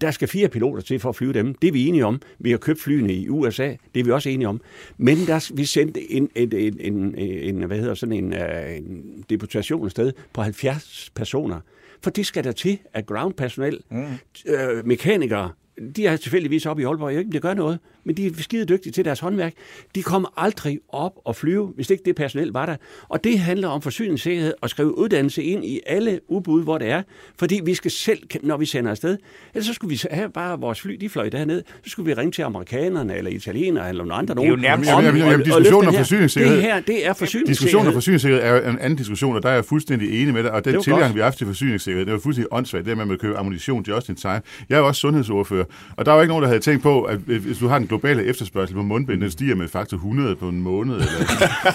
[0.00, 1.54] der skal fire piloter til for at flyve dem.
[1.54, 2.20] Det er vi enige om.
[2.38, 3.74] Vi har købt flyene i USA.
[3.94, 4.60] Det er vi også enige om.
[4.98, 9.84] Men der, vi sendte en, en, en, en, hvad hedder sådan en, øh, en deputation
[9.84, 11.60] afsted på 70 personer.
[12.02, 14.06] For det skal der til, at groundpersonel, mm.
[14.46, 15.52] øh, mekanikere,
[15.96, 17.12] de er tilfældigvis oppe i Aalborg.
[17.12, 19.52] Jeg ikke, det gør noget, men de er skide dygtige til deres håndværk.
[19.94, 22.76] De kommer aldrig op og flyve, hvis ikke det personel var der.
[23.08, 27.02] Og det handler om forsyningssikkerhed og skrive uddannelse ind i alle udbud, hvor det er.
[27.38, 29.18] Fordi vi skal selv, når vi sender afsted,
[29.54, 32.32] ellers så skulle vi have bare vores fly, de fløj derned, så skulle vi ringe
[32.32, 34.34] til amerikanerne eller italienere eller nogle andre.
[34.34, 37.12] Det er jo nogen, nærmest- om Jamen, jamen, diskussionen om forsyningssikkerhed- Det her, det er
[37.12, 37.46] forsyningssikkerhed.
[37.46, 40.52] Diskussionen om forsyningssikkerhed er en anden diskussion, og der er jeg fuldstændig enig med dig.
[40.52, 41.14] Og den tilgang, godt.
[41.14, 44.08] vi har haft til forsyningssikkerhed, det var fuldstændig åndssvagt, det med, at købe ammunition just
[44.08, 44.40] in time.
[44.68, 45.64] Jeg er også sundhedsordfører,
[45.96, 48.24] og der var ikke nogen, der havde tænkt på, at hvis du har den globale
[48.24, 51.06] efterspørgsel på mundbind, den stiger med faktor 100 på en måned, eller,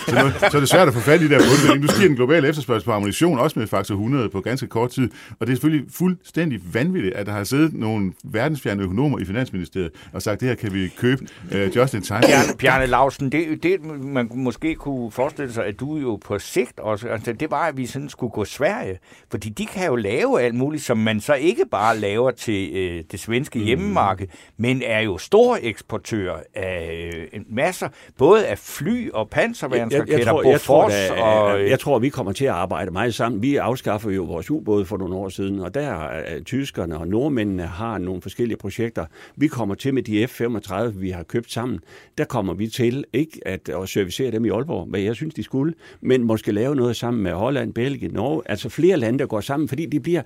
[0.08, 1.82] så, noget, så er det svært at få fat i de der mundbind.
[1.82, 5.10] Nu stiger den globale efterspørgsel på ammunition også med faktor 100 på ganske kort tid,
[5.40, 9.92] og det er selvfølgelig fuldstændig vanvittigt, at der har siddet nogle verdensfjerne økonomer i Finansministeriet
[10.14, 12.22] og sagt, det her kan vi købe uh, just in time.
[12.22, 16.80] Bjarne, Bjarne Lausen, det, det man måske kunne forestille sig, at du jo på sigt
[16.80, 19.00] også, altså det var, at vi sådan skulle gå Sverige,
[19.32, 23.04] fordi de kan jo lave alt muligt, som man så ikke bare laver til øh,
[23.12, 23.66] det svenske Mm.
[23.66, 25.64] hjemmemarked, men er jo store
[26.04, 31.62] eksportører af øh, masser, både af fly og panserværnsraketter, jeg, tror, Bofors da, og...
[31.62, 33.42] øh, jeg tror, vi kommer til at arbejde meget sammen.
[33.42, 37.64] Vi afskaffer jo vores ubåde for nogle år siden, og der er tyskerne og nordmændene
[37.64, 39.06] har nogle forskellige projekter.
[39.36, 41.80] Vi kommer til med de F-35, vi har købt sammen.
[42.18, 45.44] Der kommer vi til ikke at, at servicere dem i Aalborg, hvad jeg synes, de
[45.44, 48.42] skulle, men måske lave noget sammen med Holland, Belgien, Norge.
[48.46, 50.22] Altså flere lande, der går sammen, fordi de bliver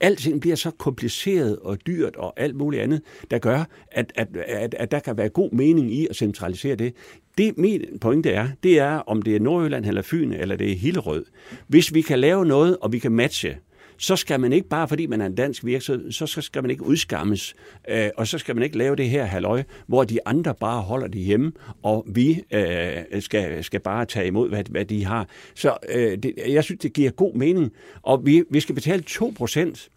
[0.00, 4.74] alting bliver så kompliceret og dyrt og alt muligt andet, der gør, at, at, at,
[4.78, 6.94] at der kan være god mening i at centralisere det.
[7.38, 10.76] Det min pointe er, det er, om det er Nordjylland eller Fyn, eller det er
[10.76, 11.24] Hillerød.
[11.66, 13.56] Hvis vi kan lave noget, og vi kan matche,
[13.98, 16.82] så skal man ikke, bare fordi man er en dansk virksomhed, så skal man ikke
[16.82, 17.54] udskammes,
[17.88, 21.06] øh, og så skal man ikke lave det her halløj, hvor de andre bare holder
[21.06, 25.28] det hjemme, og vi øh, skal, skal bare tage imod, hvad, hvad de har.
[25.54, 27.72] Så øh, det, jeg synes, det giver god mening,
[28.02, 29.90] og vi, vi skal betale 2 procent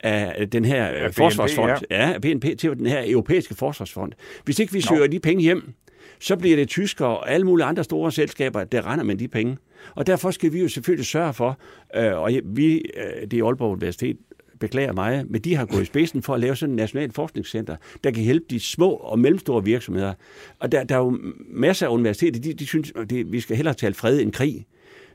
[0.00, 2.10] af den her Af ja, BNP, forsvarsfond, ja.
[2.10, 4.12] ja, BNP til den her europæiske forsvarsfond.
[4.44, 5.74] Hvis ikke vi søger de penge hjem,
[6.20, 9.56] så bliver det tyskere og alle mulige andre store selskaber, der render med de penge.
[9.94, 11.58] Og derfor skal vi jo selvfølgelig sørge for,
[11.96, 14.16] øh, og vi, øh, det er Aalborg Universitet,
[14.60, 17.76] beklager mig, men de har gået i spidsen for at lave sådan et nationalt forskningscenter,
[18.04, 20.14] der kan hjælpe de små og mellemstore virksomheder.
[20.58, 21.18] Og der, der er jo
[21.50, 24.66] masser af universiteter, de, de synes, at det, vi skal hellere tale fred end krig.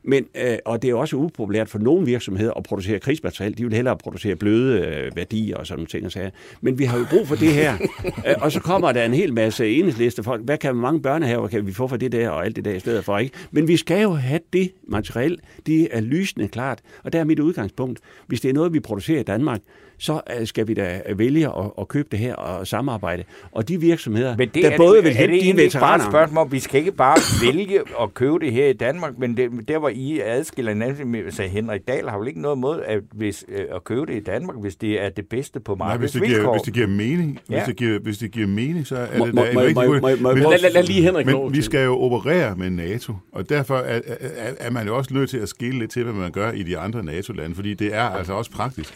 [0.03, 3.57] Men, øh, og det er også upopulært for nogle virksomheder at producere krigsmateriel.
[3.57, 6.05] De vil hellere producere bløde øh, værdier og sådan nogle ting.
[6.05, 6.29] Og sager.
[6.61, 7.73] Men vi har jo brug for det her.
[8.27, 10.45] øh, og så kommer der en hel masse enhedslister folk.
[10.45, 12.79] Hvad kan mange børnehaver kan vi få for det der og alt det der i
[12.79, 13.17] stedet for?
[13.17, 13.35] ikke?
[13.51, 15.39] Men vi skal jo have det materiel.
[15.65, 16.79] Det er lysende klart.
[17.03, 17.99] Og der er mit udgangspunkt.
[18.27, 19.61] Hvis det er noget, vi producerer i Danmark,
[20.03, 23.23] så øh, skal vi da vælge at, at købe det her og samarbejde.
[23.51, 25.79] Og de virksomheder, Men det der er, både det, vil er hente de egentlig ikke
[25.79, 26.11] bare et veteraner...
[26.11, 29.49] spørgsmål om, vi skal ikke bare vælge at købe det her i Danmark, men det,
[29.67, 32.99] der hvor I adskiller hinanden, med- så Henrik Dahl har vel ikke noget mod at,
[33.13, 36.11] hvis, øh, at købe det i Danmark, hvis det er det bedste på Nej, hvis
[36.11, 37.55] det, giver, hvis det giver mening, ja.
[37.55, 40.83] Hvis, det giver, hvis det giver mening, så er det da en rigtig god- Lad,
[40.83, 44.87] lige Henrik Men vi skal jo operere med NATO, og derfor er, er, er man
[44.87, 47.55] jo også nødt til at skille lidt til, hvad man gør i de andre NATO-lande,
[47.55, 48.93] fordi det er altså også praktisk,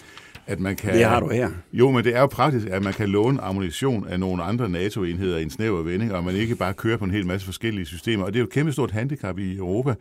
[0.48, 0.94] at man kan...
[0.94, 1.50] Det har du her.
[1.74, 5.38] Jo, men det er jo praktisk, at man kan låne ammunition af nogle andre NATO-enheder
[5.38, 8.24] i en snæver vending, og man ikke bare kører på en hel masse forskellige systemer.
[8.26, 9.94] Og det er jo et kæmpe stort handicap i Europa,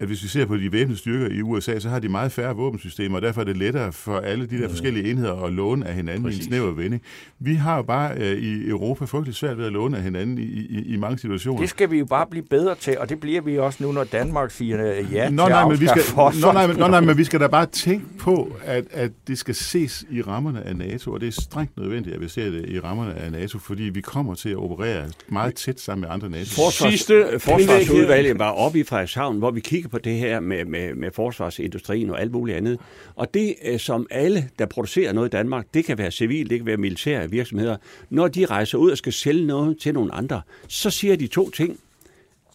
[0.00, 2.56] at hvis vi ser på de væbnede styrker i USA, så har de meget færre
[2.56, 5.94] våbensystemer, og derfor er det lettere for alle de der forskellige enheder at låne af
[5.94, 6.38] hinanden Præcis.
[6.38, 7.02] i en snæver vending.
[7.38, 10.42] Vi har jo bare øh, i Europa frygtelig svært ved at låne af hinanden i,
[10.42, 11.60] i, i mange situationer.
[11.60, 14.04] Det skal vi jo bare blive bedre til, og det bliver vi også nu, når
[14.04, 17.00] Danmark siger øh, ja Nå til nej, men vi skal, nå, nej, men, nå, nej,
[17.00, 20.76] men vi skal da bare tænke på, at, at det skal ses i rammerne af
[20.76, 23.82] NATO, og det er strengt nødvendigt, at vi ser det i rammerne af NATO, fordi
[23.82, 26.50] vi kommer til at operere meget tæt sammen med andre NATO.
[26.54, 30.94] Forsvars, Sidste forsvarsudvalget var oppe i Frederikshavn, hvor vi kigge på det her med, med,
[30.94, 32.78] med forsvarsindustrien og alt muligt andet.
[33.16, 36.58] Og det, øh, som alle, der producerer noget i Danmark, det kan være civil, det
[36.58, 37.76] kan være militære virksomheder,
[38.10, 41.50] når de rejser ud og skal sælge noget til nogle andre, så siger de to
[41.50, 41.78] ting.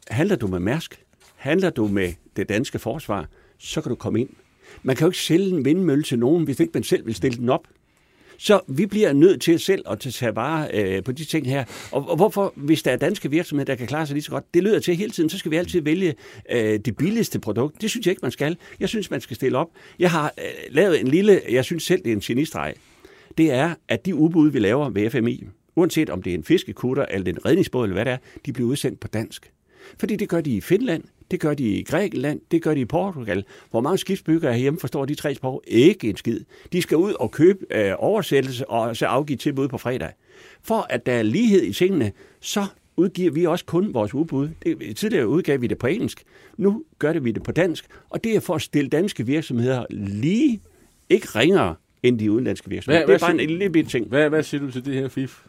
[0.07, 0.99] Handler du med Mærsk?
[1.35, 3.27] Handler du med det danske forsvar?
[3.57, 4.29] Så kan du komme ind.
[4.83, 7.37] Man kan jo ikke sælge en vindmølle til nogen, hvis ikke man selv vil stille
[7.37, 7.67] den op.
[8.37, 11.63] Så vi bliver nødt til selv at tage vare øh, på de ting her.
[11.91, 14.53] Og, og hvorfor, hvis der er danske virksomheder, der kan klare sig lige så godt,
[14.53, 16.15] det lyder til hele tiden, så skal vi altid vælge
[16.51, 17.81] øh, det billigste produkt.
[17.81, 18.57] Det synes jeg ikke, man skal.
[18.79, 19.69] Jeg synes, man skal stille op.
[19.99, 22.73] Jeg har øh, lavet en lille, jeg synes selv, det er en genistreg.
[23.37, 25.43] Det er, at de udbud, vi laver ved FMI,
[25.75, 28.69] uanset om det er en fiskekutter eller en redningsbåd eller hvad det er, de bliver
[28.69, 29.51] udsendt på dansk.
[29.99, 32.85] Fordi det gør de i Finland, det gør de i Grækenland, det gør de i
[32.85, 33.43] Portugal.
[33.71, 35.63] Hvor mange skibsbyggere herhjemme forstår de tre sprog?
[35.67, 36.39] Ikke en skid.
[36.73, 40.09] De skal ud og købe øh, oversættelse og så afgive tilbud på fredag.
[40.61, 42.11] For at der er lighed i tingene,
[42.41, 42.65] så
[42.97, 44.49] udgiver vi også kun vores udbud.
[44.65, 46.23] Det, tidligere udgav vi det på engelsk,
[46.57, 49.85] nu gør det vi det på dansk, og det er for at stille danske virksomheder
[49.89, 50.61] lige,
[51.09, 53.05] ikke ringere end de udenlandske virksomheder.
[53.05, 54.07] Hvad- det er hvad bare en, siger- en lille bit ting.
[54.07, 55.39] Hvad, hvad siger du til det her, Fif?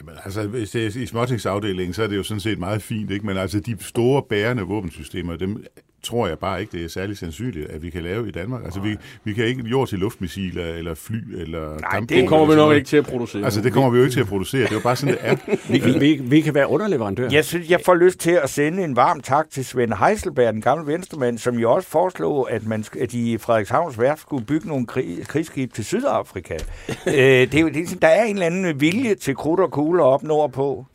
[0.00, 3.10] Jamen altså, hvis det er i småtingsafdelingen, så er det jo sådan set meget fint,
[3.10, 3.26] ikke?
[3.26, 5.64] Men altså, de store bærende våbensystemer, dem
[6.04, 8.64] tror jeg bare ikke, det er særlig sandsynligt, at vi kan lave i Danmark.
[8.64, 12.54] Altså, vi, vi kan ikke jord til luftmissiler, eller fly, eller kampvogne Det kommer vi
[12.54, 13.44] nok ikke til at producere.
[13.44, 14.62] Altså, det kommer vi jo ikke til at producere.
[14.62, 15.36] Det er jo bare sådan, det er.
[15.84, 17.28] Vi, vi, vi kan være underleverandør.
[17.32, 20.62] Jeg synes, jeg får lyst til at sende en varm tak til Svend Heiselberg, den
[20.62, 24.68] gamle venstremand, som jo også foreslog, at, man, at de i Frederikshavns værft skulle bygge
[24.68, 26.54] nogle krig, krigsskib til Sydafrika.
[27.06, 29.70] øh, det er det, er sådan- der er en eller anden vilje til krudt og
[29.70, 30.86] kugler op nordpå.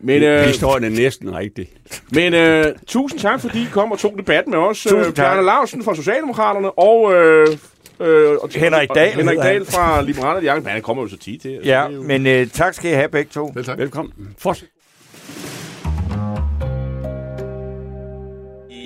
[0.00, 1.68] Men, øh, Historien er næsten rigtig.
[2.12, 4.82] men øh, tusind tak, fordi I kom og tog debatten med os.
[4.82, 5.14] Tusind Øh, tak.
[5.14, 7.14] Bjarne Larsen fra Socialdemokraterne og...
[7.14, 7.46] Øh,
[8.00, 9.52] øh, og Henrik og- Dahl Henrik hedder han.
[9.52, 10.64] Dahl fra Liberale Alliance.
[10.64, 11.58] Men han kommer jo så tit til.
[11.64, 13.50] Ja, men øh, tak skal I have begge to.
[13.54, 13.78] Vel tak.
[13.78, 14.12] Velkommen.
[14.38, 14.68] Fortsæt.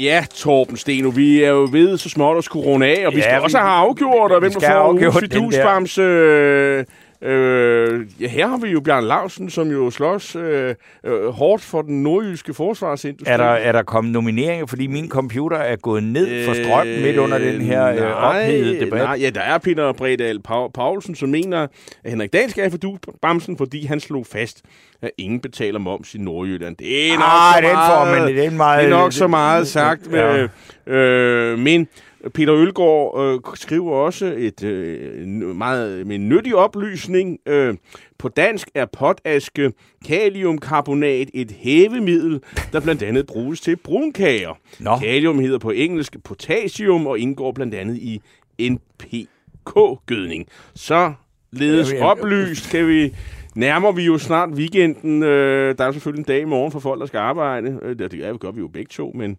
[0.01, 3.17] Ja, Torben Steno, vi er jo ved så småt at skulle runde af, og vi
[3.19, 5.39] Ja, skal vi- også have afgjort, og hvem der får afgjort ugens den der.
[5.51, 6.03] fidusbamse.
[6.03, 6.85] Øh,
[7.25, 11.83] øh, ja, her har vi jo Bjørn Lausen, som jo slås øh, øh, hårdt for
[11.83, 13.33] den nordjyske forsvarsindustri.
[13.33, 17.17] Er der, er der kommet nomineringer, fordi min computer er gået ned for strøm midt
[17.17, 19.03] under den her øh, ophedede debat?
[19.03, 21.67] Nej, ja, der er Peter Bredal Pau- Poulsen, som mener,
[22.05, 24.63] at Henrik Dahl skal have fidusbamsen, fordi han slog fast,
[25.03, 26.77] at ingen betaler moms i Nordjylland.
[26.77, 28.79] Det er nok Ah, så den meget, får man, er meget...
[28.85, 30.01] det er nok så meget sagt.
[30.13, 30.47] Ja.
[30.87, 30.93] Ja.
[30.93, 31.89] Øh, men
[32.35, 37.39] Peter Ølgaard øh, skriver også et øh, meget med nyttig oplysning.
[37.47, 37.75] Øh,
[38.19, 39.73] på dansk er potaske
[40.07, 42.41] kaliumkarbonat et hævemiddel,
[42.73, 44.59] der blandt andet bruges til brunkager.
[44.81, 44.97] Nå.
[44.97, 48.21] Kalium hedder på engelsk potassium og indgår blandt andet i
[48.61, 50.47] NPK-gødning.
[50.75, 51.13] Så
[51.53, 52.25] ledes Jamen, jamen.
[52.25, 53.15] oplyst, kan vi
[53.55, 55.23] nærmer vi jo snart weekenden.
[55.23, 57.79] Øh, der er selvfølgelig en dag i morgen for folk, der skal arbejde.
[57.83, 59.39] Øh, det, det gør vi jo begge to, men...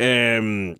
[0.00, 0.76] Øh,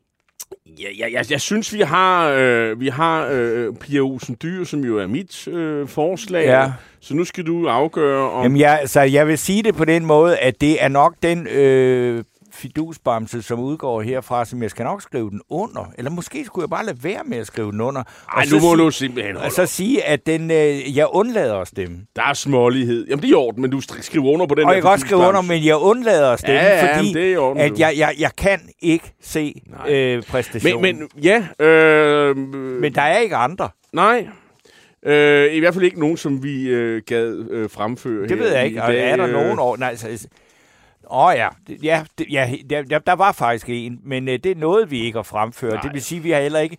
[0.67, 4.85] Ja, ja, jeg, jeg synes, vi har, øh, vi har øh, Pia Olsen Dyr, som
[4.85, 6.45] jo er mit øh, forslag.
[6.47, 6.73] Ja.
[7.01, 8.43] Så nu skal du afgøre, om...
[8.43, 11.47] Jamen, jeg, så jeg vil sige det på den måde, at det er nok den
[11.47, 12.25] øh,
[12.59, 15.93] fidusbamse, som udgår herfra, som jeg skal nok skrive den under.
[15.99, 18.03] Eller måske skulle jeg bare lade være med at skrive den under.
[18.37, 21.69] Ej, nu må du simpelthen Og holde så sige, at den, øh, jeg undlader at
[21.69, 21.99] stemme.
[22.17, 23.07] Der er smålighed.
[23.09, 24.91] Jamen, det er i orden, men du skriver under på den Og der jeg kan
[24.91, 27.79] godt skrive under, men jeg undlader at stemme, Ja, ja, fordi det er orden, at
[27.79, 30.83] jeg, jeg, jeg kan ikke se øh, præstationen.
[30.83, 32.37] Men, men ja, øh,
[32.81, 33.69] men der er ikke andre.
[33.93, 34.27] nej.
[35.07, 38.53] Øh, I hvert fald ikke nogen, som vi øh, gad øh, fremføre Det her ved
[38.53, 38.83] jeg ikke.
[38.83, 39.77] Og er der nogen år?
[39.77, 40.29] Nej, altså,
[41.11, 41.49] Åh oh, ja,
[41.83, 45.23] ja, ja der, der, var faktisk en, men øh, det er noget, vi ikke har
[45.23, 45.73] fremført.
[45.73, 45.83] Nej.
[45.83, 46.77] Det vil sige, at vi har heller ikke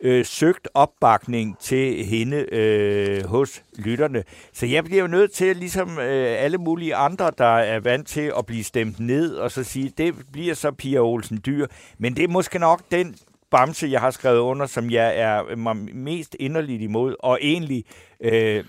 [0.00, 4.24] øh, søgt opbakning til hende øh, hos lytterne.
[4.52, 8.32] Så jeg bliver jo nødt til, ligesom øh, alle mulige andre, der er vant til
[8.38, 11.66] at blive stemt ned, og så sige, det bliver så Pia Olsen Dyr.
[11.98, 13.16] Men det er måske nok den
[13.50, 17.84] bamse, jeg har skrevet under, som jeg er mig mest inderligt imod, og egentlig
[18.20, 18.64] øh,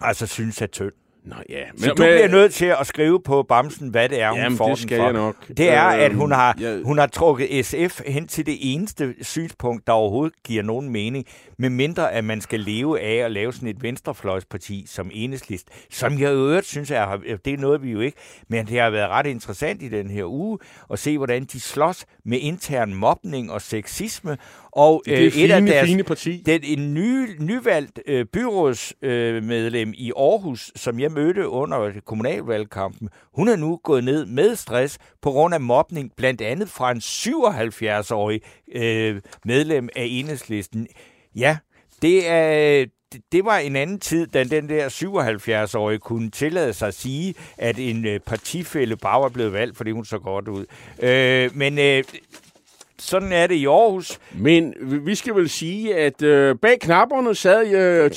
[0.00, 0.92] altså synes er tynd.
[1.24, 4.38] Nå ja, Så du bliver nødt til at skrive på bamsen, hvad det er, hun
[4.38, 5.04] Jamen, får det den skal for.
[5.04, 5.48] jeg nok.
[5.48, 9.14] Det er, at Øhm, hun har, jeg- hun har trukket SF hen til det eneste
[9.20, 11.26] synspunkt, der overhovedet giver nogen mening,
[11.58, 16.12] med mindre at man skal leve af at lave sådan et venstrefløjsparti som enhedslist, som
[16.18, 18.16] jeg i øvrigt synes, er, det er noget, vi jo ikke,
[18.48, 20.58] men det har været ret interessant i den her uge,
[20.92, 24.36] at se, hvordan de slås med intern mobning og sexisme,
[24.72, 26.42] og Det er øh, fine, et af deres, fine parti.
[26.46, 33.48] den, en ny, nyvalgt øh, byrådsmedlem øh, i Aarhus, som jeg mødte under kommunalvalgkampen, hun
[33.48, 38.40] er nu gået ned med stress på grund af mobning, blandt andet fra en 77-årig
[38.74, 40.86] øh, medlem af enhedslisten.
[41.36, 41.56] Ja,
[42.02, 42.84] det er...
[43.32, 47.78] det- var en anden tid, da den der 77-årige kunne tillade sig at sige, at
[47.78, 50.64] en øh, partifælde bare var blevet valgt, fordi hun så godt ud.
[51.02, 52.04] Øh, men øh,
[53.00, 54.18] sådan er det i Aarhus.
[54.32, 57.66] Men vi- skal vel sige, at øh, bag knapperne sad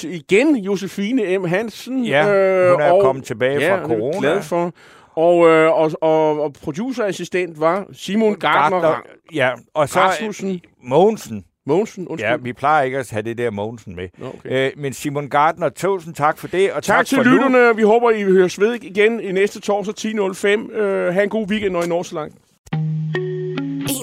[0.06, 1.44] øh, igen Josefine M.
[1.46, 2.06] Hansen.
[2.06, 4.20] Ja, øh, hun er og- kommet tilbage ja, fra corona.
[4.20, 4.72] glad for.
[5.16, 9.02] Og, øh, og, og, og producerassistent var Simon Gardner, Gardner
[9.34, 10.62] Ja, og så Rasmussen.
[10.84, 11.46] Mogensen.
[11.66, 12.08] Mogensen.
[12.08, 12.30] Undskyld.
[12.30, 14.08] Ja, vi plejer ikke at have det der Mogensen med.
[14.24, 14.66] Okay.
[14.68, 17.76] Øh, men Simon Gardner, tusind tak for det, og Tak, tak til for lytterne.
[17.76, 19.94] Vi håber, I høres ved igen i næste torsdag
[20.72, 20.78] 10.05.
[20.78, 22.36] Øh, ha' en god weekend, når I når så langt.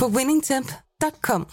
[0.00, 1.46] på winningtemp.com.